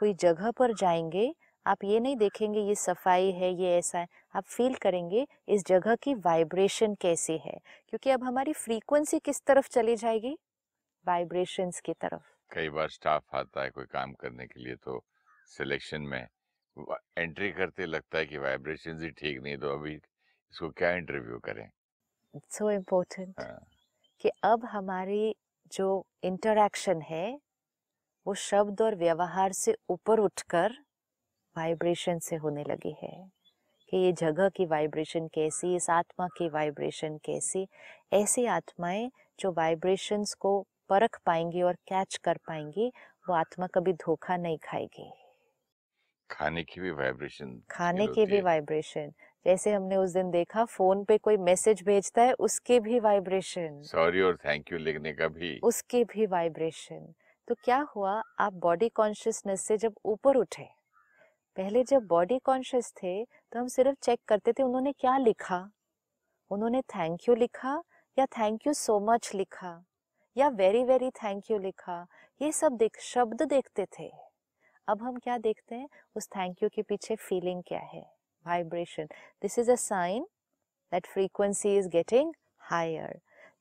कोई 0.00 0.14
जगह 0.14 0.50
पर 0.50 0.74
जाएँगे, 0.74 1.34
आप 1.66 1.84
ये 1.84 2.00
नहीं 2.00 2.16
देखेंगे 2.16 2.60
ये 2.60 2.74
सफ़ाई 2.74 3.30
है, 3.32 3.62
ये 3.62 3.78
ऐसा 3.78 3.98
है। 3.98 4.06
आप 4.34 4.44
फील 4.44 4.74
करेंगे, 4.74 5.26
इस 5.48 5.66
जगह 5.66 5.94
की 5.94 6.14
वाइब्रेशन 6.14 6.94
कैसी 6.94 7.38
है? 7.38 7.58
क्योंकि 7.88 8.10
अब 8.10 8.24
हमारी 8.24 8.52
फ्रीक्वेंसी 8.52 9.18
किस 9.18 9.42
तरफ़ 9.46 9.68
चली 9.68 9.96
जाएगी? 9.96 10.38
वाइब्रेशंस 11.06 11.80
की 11.80 11.92
तरफ़। 11.92 12.22
कई 12.50 12.68
बार 12.68 12.88
स्टाफ 12.88 13.34
आता 13.34 13.62
है 13.62 13.70
कोई 13.70 13.84
काम 13.84 14.12
करने 14.12 14.46
के 14.46 14.60
लिए 14.60 14.74
तो 14.74 15.04
सिलेक्शन 15.46 16.02
में 16.02 16.26
एंट्री 17.18 17.52
करते 17.52 17.86
लगता 17.86 18.18
है 18.18 18.26
कि 18.26 18.38
वाइब्रेशन 18.38 19.02
ही 19.02 19.10
ठीक 19.10 19.42
नहीं 19.42 19.56
तो 19.58 19.74
अभी 19.74 20.00
इसको 20.52 20.68
क्या 20.72 20.90
इंटरव्यू 20.92 21.38
करें? 21.40 21.70
सो 22.34 22.64
so 22.64 22.72
इम्पोर्टेंट 22.72 23.34
हाँ। 23.38 23.70
कि 24.20 24.30
अब 24.44 24.64
हमारी 24.64 25.34
जो 25.72 25.88
इंटरेक्शन 26.24 27.00
है 27.02 27.26
वो 28.26 28.34
शब्द 28.42 28.82
और 28.82 28.94
व्यवहार 28.96 29.52
से 29.52 29.76
ऊपर 29.90 30.20
उठकर 30.20 30.72
वाइब्रेशन 31.56 32.18
से 32.20 32.36
होने 32.36 32.64
लगी 32.64 32.96
है। 33.02 33.12
कि 33.88 33.96
ये 33.96 34.12
जगह 34.14 34.48
की 34.48 34.66
वाइब्रेशन 34.66 35.28
कैसी 35.28 35.74
इस 35.76 35.90
आत्मा 35.90 36.28
की 36.28 36.48
वाइब्रेशन 36.50 37.18
कैसी 37.18 37.66
ऐसी 38.12 38.46
आत्माएँ 38.50 39.10
जो 39.38 39.52
वाइब्रेशंस 39.52 40.34
को 40.40 40.60
परख 40.90 41.20
पाएँगी 41.26 41.62
और 41.62 41.74
कैच 41.88 42.16
कर 42.24 42.38
पाएँगी 42.48 42.92
वो 43.26 43.34
आत्मा 43.34 43.66
कभी 43.74 43.92
धोखा 43.94 44.36
नहीं 44.38 44.58
खाएगी। 44.64 45.10
खाने 46.30 46.62
की 46.64 46.80
भी 46.80 46.90
वाइब्रेशन 46.92 47.60
खाने 47.70 48.06
की 48.08 48.24
भी 48.26 48.40
वाइब्रेशन 48.40 49.12
जैसे 49.46 49.72
हमने 49.72 49.96
उस 49.96 50.10
दिन 50.10 50.30
देखा 50.30 50.64
फ़ोन 50.64 51.04
पे 51.04 51.18
कोई 51.18 51.36
मैसेज 51.36 51.82
भेजता 51.82 52.22
है 52.22 52.32
उसके 52.32 52.80
भी 52.80 53.00
वाइब्रेशन। 53.00 53.80
सॉरी 53.82 54.20
और 54.20 54.36
थैंक 54.36 54.72
यू 54.72 54.78
लिखने 54.78 55.12
का 55.12 55.28
भी। 55.28 55.58
उसके 55.62 56.04
भी 56.04 56.26
वाइब्रेशन। 56.26 57.12
तो 57.48 57.54
क्या 57.54 57.78
हुआ 57.96 58.22
आप 58.38 58.52
बॉडी 58.52 58.88
कॉन्शियसनेस 58.88 59.60
से 59.60 59.76
जब 59.76 59.94
ऊपर 60.04 60.36
उठे 60.36 60.68
पहले 61.56 61.82
जब 61.84 62.06
बॉडी 62.06 62.38
कॉन्शियस 62.38 62.92
थे 62.92 63.24
तो 63.24 63.58
हम 63.58 63.66
सिर्फ़ 63.68 63.96
चेक 64.02 64.20
करते 64.28 64.52
थे 64.52 64.62
उन्होंने 64.62 64.92
क्या 64.92 65.16
लिखा? 65.18 65.70
उन्होंने 66.50 66.82
थैंक 66.82 67.28
यू 67.28 67.34
लिखा 67.34 67.82
या 68.18 68.26
थैंक 68.26 68.66
यू 68.66 68.72
सो 68.72 68.98
मच 69.00 69.30
लिखा? 69.34 69.72
या 70.36 70.48
वेरी 70.48 70.84
वेरी 70.84 71.10
थैंक 71.10 71.50
यू 71.50 71.58
लिखा? 71.58 72.06
ये 72.42 72.52
सब 72.52 72.72
देख 72.72 73.00
शब्द 73.00 73.42
देखते 73.42 73.86
थे। 73.98 74.10
अब 74.88 75.02
हम 75.02 75.16
क्या 75.16 75.38
देखते 75.38 75.74
हैं 75.74 75.88
उस 76.16 76.28
थैंक 76.28 76.62
यू 76.62 76.68
के 76.68 76.82
पीछे 76.82 77.16
फीलिंग 77.16 77.62
क्या 77.66 77.80
है? 77.80 78.19
Vibration. 78.46 79.08
This 79.42 79.58
is 79.58 79.68
a 79.68 79.76
sign 79.78 80.24
that 80.92 81.06
frequency 81.06 81.76
is 81.76 81.88
getting 81.88 82.32
higher. 82.70 83.12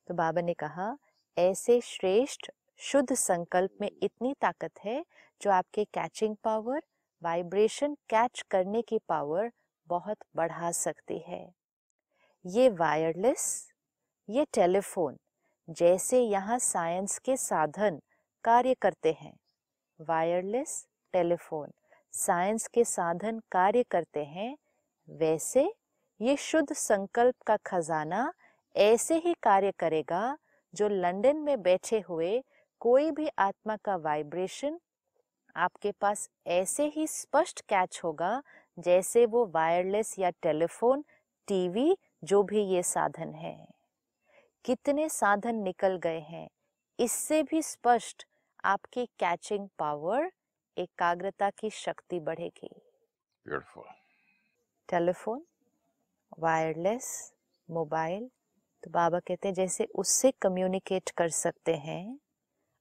तो 0.08 0.14
बाबा 0.16 0.42
ने 0.42 0.54
कहा, 0.56 0.96
ऐसे 1.38 1.80
श्रेष्ठ 1.82 2.50
शुद्ध 2.80 3.14
संकल्प 3.14 3.72
में 3.82 3.90
इतनी 3.94 4.34
ताकत 4.42 4.80
है 4.86 5.04
जो 5.42 5.52
आपके 5.52 5.84
कैचिंग 5.94 6.36
पावर 6.44 6.82
वाइब्रेशन 7.22 7.94
कैच 8.10 8.44
करने 8.52 8.82
की 8.82 9.00
पावर 9.10 9.52
बहुत 9.88 10.18
बढ़ा 10.36 10.72
सकती 10.72 11.18
है 11.28 11.46
ये 12.46 12.70
वायरलेस 12.72 13.48
ये 14.30 14.46
टेलीफोन 14.54 15.18
जैसे 15.78 16.20
यहाँ 16.22 16.58
साइंस 16.60 17.18
के 17.20 17.36
साधन 17.38 18.00
कार्य 18.44 18.74
करते 18.82 19.12
हैं 19.12 19.34
वायरलेस 20.00 20.86
टेलीफोन 21.14 21.72
साइंस 22.14 22.68
के 22.68 22.84
साधन 22.86 23.40
कार्य 23.52 23.84
करते 23.92 24.24
हैं 24.28 24.56
वैसे 25.10 25.74
ये 26.22 26.36
शुद्ध 26.38 26.74
संकल्प 26.74 27.36
का 27.48 27.58
खजाना 27.58 28.34
ऐसे 28.76 29.16
ही 29.16 29.34
कार्य 29.44 29.72
करेगा 29.80 30.38
जो 30.74 30.88
लंदन 30.90 31.38
में 31.38 31.62
बैठे 31.62 32.00
हुए 32.00 32.44
कोई 32.80 33.12
भी 33.12 33.30
आत्मा 33.40 33.76
का 33.76 33.96
वाइब्रेशन 33.96 34.80
आपके 35.56 35.92
पास 35.92 36.30
ऐसे 36.48 36.86
ही 36.88 37.08
स्पष्ट 37.08 37.62
कैच 37.62 38.02
होगा 38.04 38.44
जैसे 38.80 39.26
वो 39.26 39.46
वायरलेस 39.46 40.20
या 40.20 40.30
टेलीफोन, 40.30 41.04
टीवी, 41.48 41.98
जो 42.24 42.44
भी 42.44 42.64
ये 42.64 42.84
साधन 42.84 43.34
है 43.34 43.68
कितने 44.66 45.10
साधन 45.10 45.56
निकल 45.56 45.98
गए 45.98 46.20
हैं, 46.20 46.50
इससे 47.00 47.44
भी 47.44 47.62
स्पष्ट 47.62 48.26
आपकी 48.64 49.06
कैचिंग 49.06 49.68
पावर, 49.80 50.32
एकाग्रता 50.78 51.50
की 51.50 51.70
शक्ति 51.70 52.20
बढ़ेगी 52.20 52.70
Beautiful. 53.46 53.99
टेलीफोन 54.90 55.46
वायरलेस 56.40 57.34
मोबाइल 57.70 58.30
तो 58.84 58.92
बाबा 58.92 59.20
कहते 59.20 59.48
हैं 59.48 59.56
जैसे 59.56 59.86
उससे 59.86 60.32
कम्युनिकेट 60.32 61.10
कर 61.10 61.30
सकते 61.30 61.76
हैं। 61.76 62.20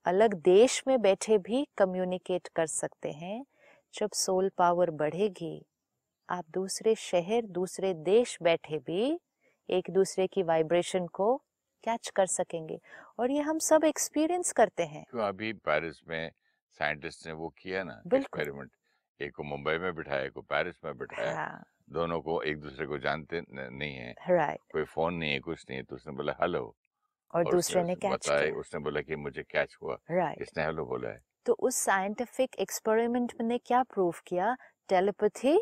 अलग 0.07 0.35
देश 0.35 0.83
में 0.87 1.01
बैठे 1.03 1.39
भी 1.39 1.67
कम्युनिकेट 1.79 2.49
कर 2.49 2.67
सकते 2.67 3.13
हैं। 3.13 3.45
जब 3.95 4.11
सोल 4.13 4.51
पावर 4.59 4.91
बढ़ेगी 4.91 5.67
आप 6.29 6.45
दूसरे 6.51 6.95
शहर 6.95 7.43
दूसरे 7.43 7.95
देश 7.95 8.39
बैठे 8.43 8.79
भी 8.79 9.21
एक 9.69 9.91
दूसरे 9.91 10.27
की 10.27 10.43
वाइब्रेशन 10.43 11.07
को 11.07 11.37
कैच 11.85 12.09
कर 12.09 12.27
सकेंगे। 12.27 12.81
और 13.19 13.31
ये 13.31 13.41
हम 13.41 13.59
सब 13.59 13.85
एक्सपीरियंस 13.85 14.53
करते 14.53 14.83
हैं। 14.83 15.05
तो 15.13 15.19
अभी 15.19 15.53
पेरिस 15.53 16.01
में 16.09 16.31
साइंटिस्ट 16.79 17.27
ने 17.27 17.33
वो 17.33 17.49
किया 17.49 17.85
ना 17.85 18.03
एक्सपेरिमेंट 18.15 18.71
एक 19.21 19.35
को 19.35 19.43
मुंबई 19.43 19.79
में 19.79 19.95
बिठाया 19.95 20.23
एक 20.23 20.33
को 20.33 20.41
पेरिस 20.43 20.85
में 20.85 20.99
बिठाया। 20.99 21.35
हाँ। 21.35 21.65
दोनों 21.93 22.21
को 22.21 22.43
एक 22.43 22.61
दूसरे 22.61 22.87
को 22.87 22.99
जानते 22.99 23.43
नहीं 23.51 23.95
है। 23.95 24.15
Right. 24.31 24.61
कोई 24.73 24.85
फ़ोन 24.85 25.15
नहीं 25.15 25.33
है 25.33 25.39
कुछ 25.39 25.65
नहीं 25.71 25.79
है 25.79 25.85
तो 25.85 25.97
उसने 25.97 26.13
बोला 26.13 26.37
हेलो। 26.43 26.77
और, 27.35 27.45
और 27.45 27.53
दूसरे 27.53 27.83
ने 27.83 27.95
कैच 27.95 28.13
बताया 28.13 28.55
उसने 28.55 28.81
बोला 28.81 29.01
कि 29.01 29.17
मुझे 29.17 29.43
कैच 29.43 29.77
हुआ। 29.83 29.99
Right. 30.13 30.43
इसने 30.43 30.65
हेलो 30.65 30.85
बोला 30.87 31.09
है। 31.09 31.23
तो 31.47 31.53
उस 31.53 31.77
साइंटिफिक 31.77 32.57
एक्सपेरिमेंट 32.59 33.33
ने 33.41 33.59
क्या 33.59 33.83
प्रूव 33.83 34.15
किया? 34.27 34.57
Telepathy 34.89 35.59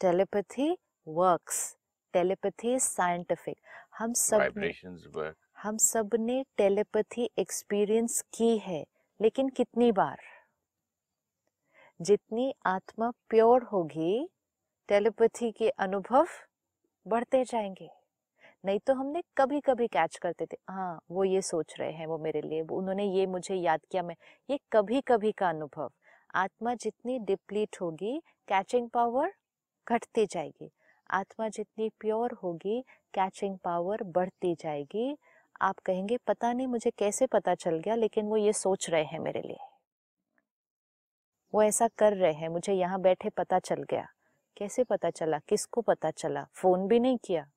telepathy 0.00 0.78
works 1.08 1.76
telepathy 2.12 2.78
scientific 2.78 3.56
हम 3.98 4.12
सब 4.12 4.62
हम 5.62 5.76
सबने 5.76 6.44
टेलीपैथी 6.56 7.30
एक्सपीरियंस 7.38 8.20
की 8.34 8.58
है 8.58 8.84
लेकिन 9.20 9.48
कितनी 9.48 9.92
बार? 9.92 10.18
जितनी 12.00 12.54
आत्मा 12.66 13.10
प्योर 13.28 13.62
होगी 13.62 14.28
टेलीपैथी 14.90 15.50
के 15.52 15.68
अनुभव 15.68 16.26
बढ़ते 17.06 17.44
जाएँगे। 17.44 17.88
नहीं 18.64 18.78
तो 18.78 18.94
हमने 18.94 19.22
कभी 19.36 19.60
कभी 19.60 19.86
कैच 19.86 20.16
करते 20.16 20.46
थे 20.46 20.56
हाँ 20.68 21.00
वो 21.10 21.24
ये 21.24 21.42
सोच 21.42 21.74
रहे 21.78 21.92
हैं, 21.92 22.06
वो 22.06 22.18
मेरे 22.18 22.40
लिए 22.40 22.60
उन्होंने 22.62 23.04
ये 23.04 23.26
मुझे 23.26 23.54
याद 23.54 23.80
किया, 23.90 24.02
मैं 24.02 24.16
ये 24.50 24.58
कभी 24.72 25.00
कभी 25.00 25.32
का 25.32 25.48
अनुभव। 25.48 25.90
आत्मा 26.34 26.74
जितनी 26.74 27.18
डिप्लीट 27.18 27.76
होगी 27.80 28.22
कैचिंग 28.48 28.90
पावर 28.90 29.32
घटती 29.88 30.26
जाएगी। 30.26 30.70
आत्मा 31.10 31.48
जितनी 31.48 31.88
प्योर 32.00 32.32
होगी 32.32 32.84
कैचिंग 33.14 33.58
पावर 33.58 34.02
बढ़ती 34.02 34.54
जाएगी। 34.54 35.18
आप 35.60 35.78
कहेंगे, 35.78 36.16
पता 36.16 36.52
नहीं, 36.52 36.66
मुझे 36.66 36.90
कैसे 36.90 37.26
पता 37.26 37.54
चल 37.54 37.78
गया, 37.78 37.94
लेकिन 37.94 38.26
वो 38.26 38.36
ये 38.36 38.52
सोच 38.52 38.90
रहे 38.90 39.04
हैं 39.04 39.18
मेरे 39.18 39.40
लिए। 39.40 39.58
वो 41.54 41.62
ऐसा 41.62 41.88
कर 41.98 42.12
रहे 42.12 42.32
हैं, 42.32 42.48
मुझे 42.48 42.72
यहाँ 42.72 43.00
बैठे 43.00 43.30
पता 43.30 43.58
चल 43.58 43.82
गया। 43.82 44.08
कैसे 44.60 44.84
पता 44.84 45.10
चला? 45.10 45.38
किसको 45.38 45.80
पता 45.80 46.10
चला? 46.10 46.46
फ़ोन 46.54 46.88
भी 46.88 47.00
नहीं 47.00 47.18
किया। 47.18 47.50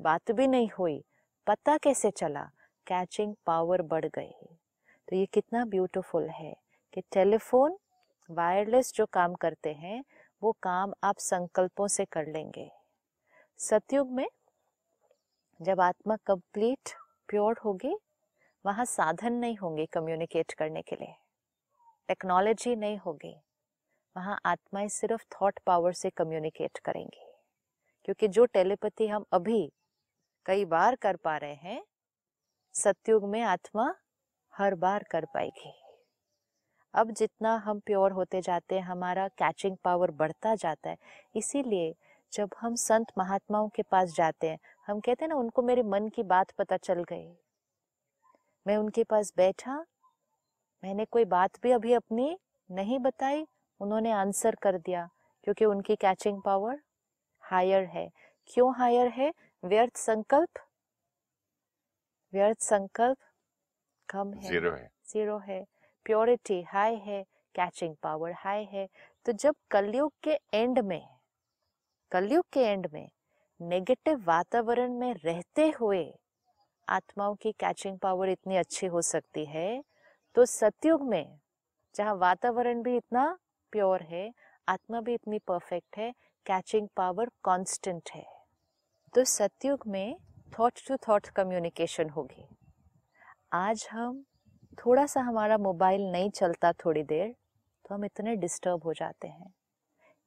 बात 0.00 0.30
भी 0.30 0.46
नहीं 0.46 0.70
हुई। 0.78 1.04
पता 1.46 1.78
कैसे 1.78 2.10
चला? 2.10 2.50
कैचिंग 2.86 3.34
पावर 3.46 3.82
बढ़ 3.82 4.04
गई। 4.04 4.30
तो 5.08 5.16
ये 5.16 5.26
कितना 5.26 5.64
ब्यूटीफुल 5.64 6.28
है 6.28 6.56
कि 6.92 7.00
टेलीफोन 7.00 7.78
वायरलेस 8.30 8.92
जो 8.94 9.06
काम 9.06 9.34
करते 9.34 9.72
हैं, 9.72 10.04
वो 10.42 10.52
काम 10.62 10.92
आप 11.04 11.16
संकल्पों 11.18 11.88
से 11.88 12.04
कर 12.04 12.26
लेंगे। 12.26 12.70
सतयुग 13.58 14.10
में 14.10 14.28
जब 15.62 15.80
आत्मा 15.80 16.16
कंप्लीट 16.16 16.90
प्योर 17.28 17.58
होगी, 17.64 17.98
वहाँ 18.66 18.84
साधन 18.84 19.32
नहीं 19.32 19.56
होंगे 19.56 19.86
कम्युनिकेट 19.86 20.52
करने 20.52 20.82
के 20.82 20.96
लिए। 20.96 21.14
टेक्नोलॉजी 22.08 22.76
नहीं 22.76 22.98
होगी। 22.98 23.40
वहाँ 24.16 24.40
आत्माएँ 24.46 24.88
सिर्फ़ 24.88 25.24
थॉट 25.24 25.60
पावर 25.66 25.92
से 25.92 26.10
कम्युनिकेट 26.10 26.78
करेंगी। 26.78 27.32
क्योंकि 28.04 28.28
जो 28.28 28.46
टेलीपैथी 28.46 29.06
हम 29.06 29.24
अभी 29.32 29.72
कई 30.46 30.64
बार 30.64 30.94
कर 30.94 31.16
पा 31.16 31.36
रहे 31.36 31.54
हैं, 31.54 31.84
सत्युग 32.72 33.24
में 33.24 33.42
आत्मा 33.42 33.94
हर 34.58 34.74
बार 34.74 35.04
कर 35.10 35.24
पाएगी। 35.24 35.72
अब 36.94 37.10
जितना 37.10 37.56
हम 37.56 37.80
प्योर 37.80 38.12
होते 38.12 38.40
जाते 38.40 38.74
हैं, 38.74 38.82
हमारा 38.82 39.28
कैचिंग 39.28 39.76
पावर 39.76 40.10
बढ़ता 40.10 40.54
जाता 40.54 40.90
है। 40.90 40.96
इसीलिए 41.36 41.94
जब 42.32 42.50
हम 42.60 42.74
संत 42.74 43.06
महात्माओं 43.18 43.68
के 43.68 43.82
पास 43.82 44.14
जाते 44.16 44.50
हैं, 44.50 44.58
हम 44.86 45.00
कहते 45.00 45.24
हैं 45.24 45.28
ना, 45.28 45.34
उनको 45.34 45.62
मेरे 45.62 45.82
मन 45.82 46.08
की 46.08 46.22
बात 46.22 46.50
पता 46.50 46.76
चल 46.76 47.04
गई। 47.04 47.36
मैं 48.66 48.76
उनके 48.76 49.04
पास 49.04 49.32
बैठा, 49.36 49.86
मैंने 50.84 51.04
कोई 51.04 51.24
बात 51.24 51.50
भी 51.62 51.70
अभी 51.70 51.92
अपनी 51.92 52.38
नहीं 52.70 52.98
बताई 52.98 53.46
उन्होंने 53.80 54.12
आंसर 54.12 54.54
कर 54.54 54.78
दिया 54.78 55.08
क्योंकि 55.44 55.64
उनकी 55.64 55.96
कैचिंग 55.96 56.40
पावर 56.42 56.80
हायर 57.44 57.84
है। 57.84 58.08
क्यों 58.50 58.72
हायर 58.76 59.08
है? 59.08 59.32
व्यर्थ 59.62 59.96
संकल्प 59.96 60.58
व्यर्थ 62.32 62.60
संकल्प 62.60 63.18
कम 64.08 64.32
है। 64.34 64.48
ज़ीरो 64.48 64.70
है। 64.70 64.88
ज़ीरो 65.08 65.38
है। 65.38 65.64
प्योरिटी 66.06 66.62
हाई 66.62 66.96
है। 66.96 67.22
कैचिंग 67.54 67.94
पावर 68.02 68.32
हाई 68.36 68.64
है। 68.64 68.88
तो 69.26 69.32
जब 69.32 69.54
कलयुग 69.70 70.12
के 70.22 70.38
एंड 70.54 70.78
में 70.78 71.02
कलयुग 72.12 72.44
के 72.52 72.60
एंड 72.60 72.86
में 72.92 73.08
नेगेटिव 73.60 74.22
वातावरण 74.26 74.92
में 74.92 75.14
रहते 75.14 75.68
हुए 75.80 76.04
आत्माओं 76.88 77.34
की 77.34 77.52
कैचिंग 77.52 77.98
पावर 77.98 78.28
इतनी 78.28 78.56
अच्छी 78.56 78.86
हो 78.86 79.02
सकती 79.02 79.44
है 79.44 79.82
तो 80.34 80.44
सतयुग 80.44 81.02
में 81.02 81.38
जहाँ 81.94 82.14
वातावरण 82.14 82.82
भी 82.82 82.96
इतना 82.96 83.26
प्योर 83.72 84.02
है 84.02 84.32
आत्मा 84.68 85.00
भी 85.00 85.14
इतनी 85.14 85.38
परफेक्ट 85.38 85.98
है 85.98 86.12
कैचिंग 86.46 86.88
पावर 86.96 87.30
कांस्टेंट 87.44 88.10
है। 88.14 88.24
तो 89.14 89.24
सतयुग 89.24 89.86
में 89.86 90.16
थॉट 90.58 90.80
टू 90.88 90.96
थॉट 91.08 91.28
कम्युनिकेशन 91.28 92.10
होगी। 92.10 92.46
आज 93.52 93.86
हम 93.92 94.24
थोड़ा 94.78 95.06
सा 95.06 95.20
हमारा 95.20 95.58
मोबाइल 95.58 96.02
नहीं 96.12 96.30
चलता 96.30 96.72
थोड़ी 96.84 97.02
देर 97.02 97.34
तो 97.84 97.94
हम 97.94 98.04
इतने 98.04 98.34
डिस्टर्ब 98.36 98.84
हो 98.84 98.92
जाते 98.92 99.28
हैं। 99.28 99.52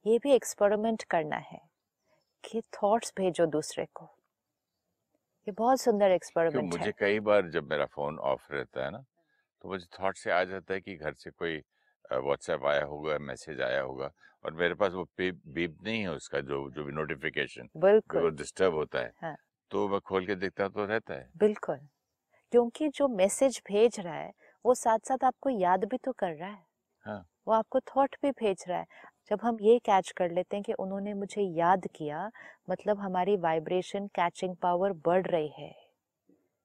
ये 0.06 0.18
भी 0.18 0.32
एक्सपेरिमेंट 0.32 1.04
करना 1.04 1.38
है 1.38 1.60
कि 2.44 2.62
थॉट्स 2.62 3.14
भेजो 3.18 3.46
दूसरे 3.46 3.86
को। 3.96 4.06
ये 5.48 5.52
बहुत 5.52 5.82
सुंदर 5.82 6.12
एक्सपेरिमेंट 6.12 6.58
है 6.58 6.68
मुझे 6.70 6.92
कई 7.00 7.20
बार 7.20 7.50
जब 7.50 7.70
मेरा 7.70 7.86
फ़ोन 7.86 8.18
ऑफ़ 8.20 8.54
रहता 8.54 8.84
है 8.86 8.92
ना 8.92 9.04
तो 9.62 9.70
मुझे 9.70 9.86
थॉट 10.00 10.18
से 10.18 10.32
आ 10.32 10.44
जाता 10.44 10.74
है 10.74 10.82
कि 10.82 10.96
घर 10.96 11.14
से 11.14 11.32
कोई 11.32 11.62
व्हाट्सएप 12.12 12.66
आया 12.66 12.84
होगा 12.86 13.18
मैसेज 13.22 13.62
आया 13.62 13.82
होगा 13.82 14.12
और 14.46 14.54
मेरे 14.54 14.76
पास 14.76 14.94
वो 14.94 15.06
बीप 15.20 15.78
नहीं 15.84 16.02
है 16.02 16.10
उसका 16.12 16.42
जो 16.44 16.70
जो 16.72 16.84
भी 16.84 16.92
नोटिफिकेशन 16.94 17.70
बिल्कुल। 17.78 18.30
डिस्टर्ब 18.32 18.74
होता 18.74 19.00
है 19.00 19.12
हाँ। 19.16 19.38
तो 19.72 19.88
मैं 19.90 20.00
खोल 20.02 20.26
के 20.26 20.36
देखता 20.38 20.70
तो 20.70 20.86
रहता 20.86 21.14
है। 21.14 21.30
बिल्कुल 21.36 21.78
क्योंकि 22.52 22.90
जो 22.90 23.08
मैसेज 23.10 23.62
भेज 23.68 24.00
रहा 24.00 24.16
है 24.16 24.32
वो 24.66 24.76
साथ 24.76 25.00
साथ 25.00 25.24
आपको 25.26 25.50
याद 25.52 25.86
भी 25.86 25.98
तो 25.98 26.12
कर 26.14 26.34
रहा 26.36 26.50
है। 26.50 26.66
हाँ। 27.06 27.30
वो 27.48 27.54
आपको 27.54 27.80
थॉट 27.88 28.16
भी 28.22 28.32
भेज 28.34 28.64
रहा 28.70 28.80
है। 28.80 28.86
जब 29.32 29.40
हम 29.44 29.58
ये 29.62 29.80
कैच 29.80 30.12
कर 30.18 30.32
लेते 30.32 30.58
हैं 30.58 30.64
कि 30.64 30.74
उन्होंने 30.76 31.14
मुझे 31.16 31.42
याद 31.60 31.88
किया 31.96 32.30
मतलब 32.70 33.00
हमारी 33.00 33.38
वाइब्रेशन 33.40 34.08
कैचिंग 34.08 34.56
पावर 34.58 34.94
बढ़ 35.06 35.28
रही 35.28 35.50
है। 35.60 35.74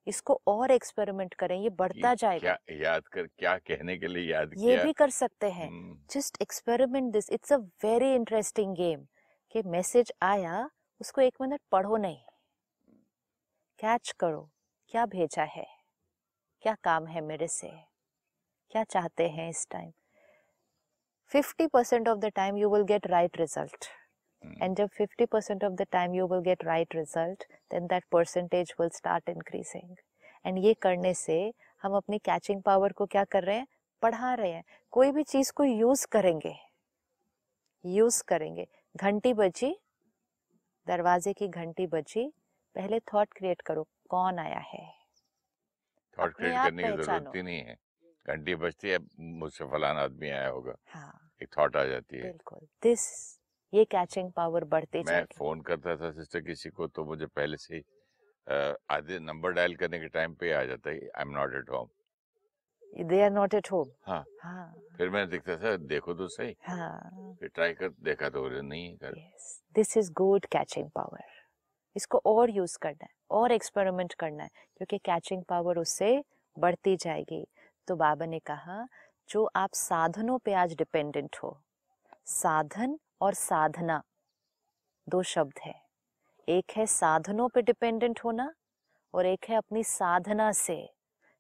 इसको 0.07 0.43
और 0.47 0.71
एक्सपेरिमेंट 0.71 1.35
करें 1.35 1.61
ये 1.61 1.71
बढ़ता 1.71 2.11
कि 2.15 2.17
जाएगा। 2.17 2.55
क्या 2.55 2.77
याद 2.77 3.09
कर 3.09 3.27
क्या 3.27 3.59
कहने 3.59 3.99
के 3.99 4.07
लिए 4.07 4.33
याद 4.33 4.55
ये 4.57 4.73
किया? 4.73 4.85
भी 4.85 4.93
कर 4.93 5.11
सकते 5.11 5.51
हैं। 5.51 5.69
हम्म, 5.69 5.99
just 6.11 6.43
experiment 6.43 7.13
this 7.13 7.31
it's 7.31 7.53
a 7.53 7.57
very 7.57 8.15
interesting 8.15 8.75
game 8.75 9.07
कि 9.51 9.63
मैसेज 9.63 10.13
आया 10.23 10.71
उसको 11.01 11.21
एक 11.21 11.35
मिनट 11.41 11.61
पढ़ो 11.73 11.97
नहीं। 11.97 12.19
कैच 13.79 14.11
करो 14.11 14.51
क्या 14.89 15.07
भेजा 15.07 15.43
है? 15.43 15.67
क्या 16.63 16.77
काम 16.85 17.07
है 17.07 17.21
मेरे 17.21 17.49
से? 17.49 17.73
क्या 18.71 18.85
चाहते 18.85 19.29
हैं 19.29 19.51
इस 19.51 19.69
time? 19.71 19.93
50% 21.35 22.09
of 22.09 22.19
the 22.19 22.25
time 22.25 22.57
you 22.57 22.71
will 22.71 22.83
get 22.83 23.07
right 23.07 23.41
hmm, 23.41 24.04
and 24.53 24.75
जब 24.75 24.91
50% 25.01 25.59
of 25.65 25.71
the 25.71 25.87
time 25.87 26.09
you 26.09 26.29
will 26.29 26.45
get 26.45 26.59
right 26.61 26.97
result 26.97 27.37
then 27.75 27.83
that 27.89 28.03
percentage 28.15 28.69
will 28.81 28.91
start 28.91 29.37
increasing. 29.37 29.95
And 30.47 30.59
ये 30.59 30.75
करने 30.75 31.15
से 31.15 31.55
हम 31.83 31.93
अपनी 31.97 32.19
कैचिंग 32.19 32.63
पावर 32.63 32.93
को 32.93 33.07
क्या 33.07 33.25
कर 33.25 33.43
रहे 33.43 33.57
हैं? 33.57 33.67
बढ़ा 34.03 34.35
रहे 34.35 34.53
हैं। 34.53 34.65
कोई 34.91 35.13
भी 35.13 35.23
चीज़ 35.23 35.53
को 35.53 35.65
यूज़ 35.65 36.07
करेंगे। 36.07 36.57
यूज़ 37.85 38.25
करेंगे। 38.25 38.69
घंटी 38.97 39.35
बजी। 39.35 39.81
दरवाजे 40.87 41.33
की 41.33 41.49
घंटी 41.49 41.87
बजी। 41.87 42.33
पहले 42.75 43.01
थॉट 43.01 43.33
क्रिएट 43.33 43.61
करो। 43.61 43.89
कौन 44.11 44.39
आया 44.39 44.59
है? 44.59 44.95
थॉट 46.19 46.35
क्रिएट 46.35 46.57
करने 46.57 46.83
की 46.83 46.89
ज़रूरत। 46.89 47.33
ही 47.37 47.43
नहीं 47.43 47.59
है। 47.59 47.77
घंटी 48.27 48.55
बजती 48.55 48.91
है 48.91 48.99
मुझसे 49.21 49.65
फलाना 49.65 50.01
आदमी 50.01 50.29
आया 50.31 50.49
होगा। 50.49 50.75
हाँ। 50.87 51.31
एक 51.43 51.49
थॉट 51.59 51.77
आ 51.77 51.85
जाती 51.85 52.17
है। 52.17 52.23
बिल्कुल। 52.23 52.59
दिस 52.83 53.41
ये 53.75 53.85
कैचिंग 53.85 54.31
पावर 54.33 54.65
बढ़ती 54.65 55.03
मैं 55.07 55.25
फ़ोन 55.39 55.61
करता 55.61 55.97
था 55.97 56.11
सिस्टर 56.13 56.41
किसी 56.41 56.71
को 56.71 56.87
तो 56.87 57.05
मुझे 57.05 57.27
पहले 57.27 57.57
से 57.57 57.77
ही 57.77 57.83
आधे 58.91 59.19
नंबर 59.19 59.53
डायल 59.53 59.75
करने 59.77 59.99
के 60.01 60.09
टाइम 60.09 60.35
पे 60.35 60.53
आ 60.53 60.63
जाता 60.65 60.91
है 60.91 60.97
I 60.97 61.23
am 61.23 61.31
not 61.31 61.55
at 61.55 61.71
home 61.71 61.89
they 63.05 63.23
are 63.23 63.31
not 63.31 63.55
at 63.55 63.71
home 63.73 63.91
हाँ। 64.07 64.25
फिर 64.97 65.11
मैंने 65.11 65.31
देखता 65.31 65.57
था 65.57 65.77
देखो 65.87 66.15
तो 66.15 66.29
सही। 66.29 66.55
हाँ। 66.63 67.37
फिर 67.41 67.49
ट्राई 67.49 67.73
कर 67.73 67.89
देखा 68.05 68.29
तो 68.29 68.49
नहीं 68.61 68.93
yes 68.95 69.63
this 69.75 69.97
is 69.97 70.13
good 70.13 70.47
catching 70.47 70.91
power 70.91 71.25
इसको 71.97 72.21
और 72.27 72.51
यूज़ 72.51 72.79
करना 72.83 73.05
है 73.05 73.13
और 73.31 73.53
एक्सपेरिमेंट 73.53 74.15
करना 74.15 74.43
है 74.43 74.51
क्योंकि 74.77 74.99
कैचिंग 74.99 75.43
पावर 75.45 75.79
उससे 75.79 76.23
बढ़ती 76.57 76.97
जाएगी। 76.97 77.47
तो 77.89 77.97
बाबा 77.97 78.27
ने 78.27 78.39
कहा 78.39 78.87
जो 79.29 79.45
आप 79.57 79.73
साधनों 79.75 80.39
पे 80.39 80.53
आज 80.55 80.75
डिपेंडेंट 80.75 81.37
हो 81.43 81.57
साधन 82.27 82.99
और 83.25 83.35
साधना। 83.35 84.03
दो 85.09 85.23
शब्द 85.23 85.53
है। 85.65 85.75
एक 86.49 86.65
है 86.77 86.87
साधनों 86.87 87.49
पे 87.49 87.63
डिपेंडेंट 87.63 88.21
होना 88.25 88.53
और 89.15 89.27
एक 89.27 89.47
है 89.49 89.57
अपनी 89.57 89.85
साधना 89.85 90.53
से। 90.53 90.77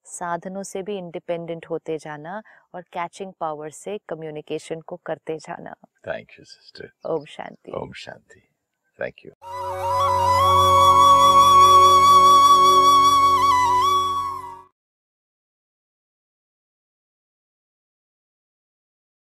साधनों 0.06 0.62
से 0.62 0.82
भी 0.82 0.96
इंडिपेंडेंट 0.98 1.66
होते 1.70 1.98
जाना 1.98 2.42
और 2.74 2.82
कैचिंग 2.82 3.32
पावर 3.40 3.70
से 3.70 3.98
कम्युनिकेशन 4.08 4.80
को 4.80 4.96
करते 4.96 5.38
जाना। 5.38 5.74
Thank 6.08 6.30
you 6.38 6.44
sister 6.44 6.92
Om 7.10 7.24
Shanti. 7.24 7.72
Om 7.72 7.92
Shanti. 7.92 8.40
Thank 8.98 9.24
you 9.26 9.32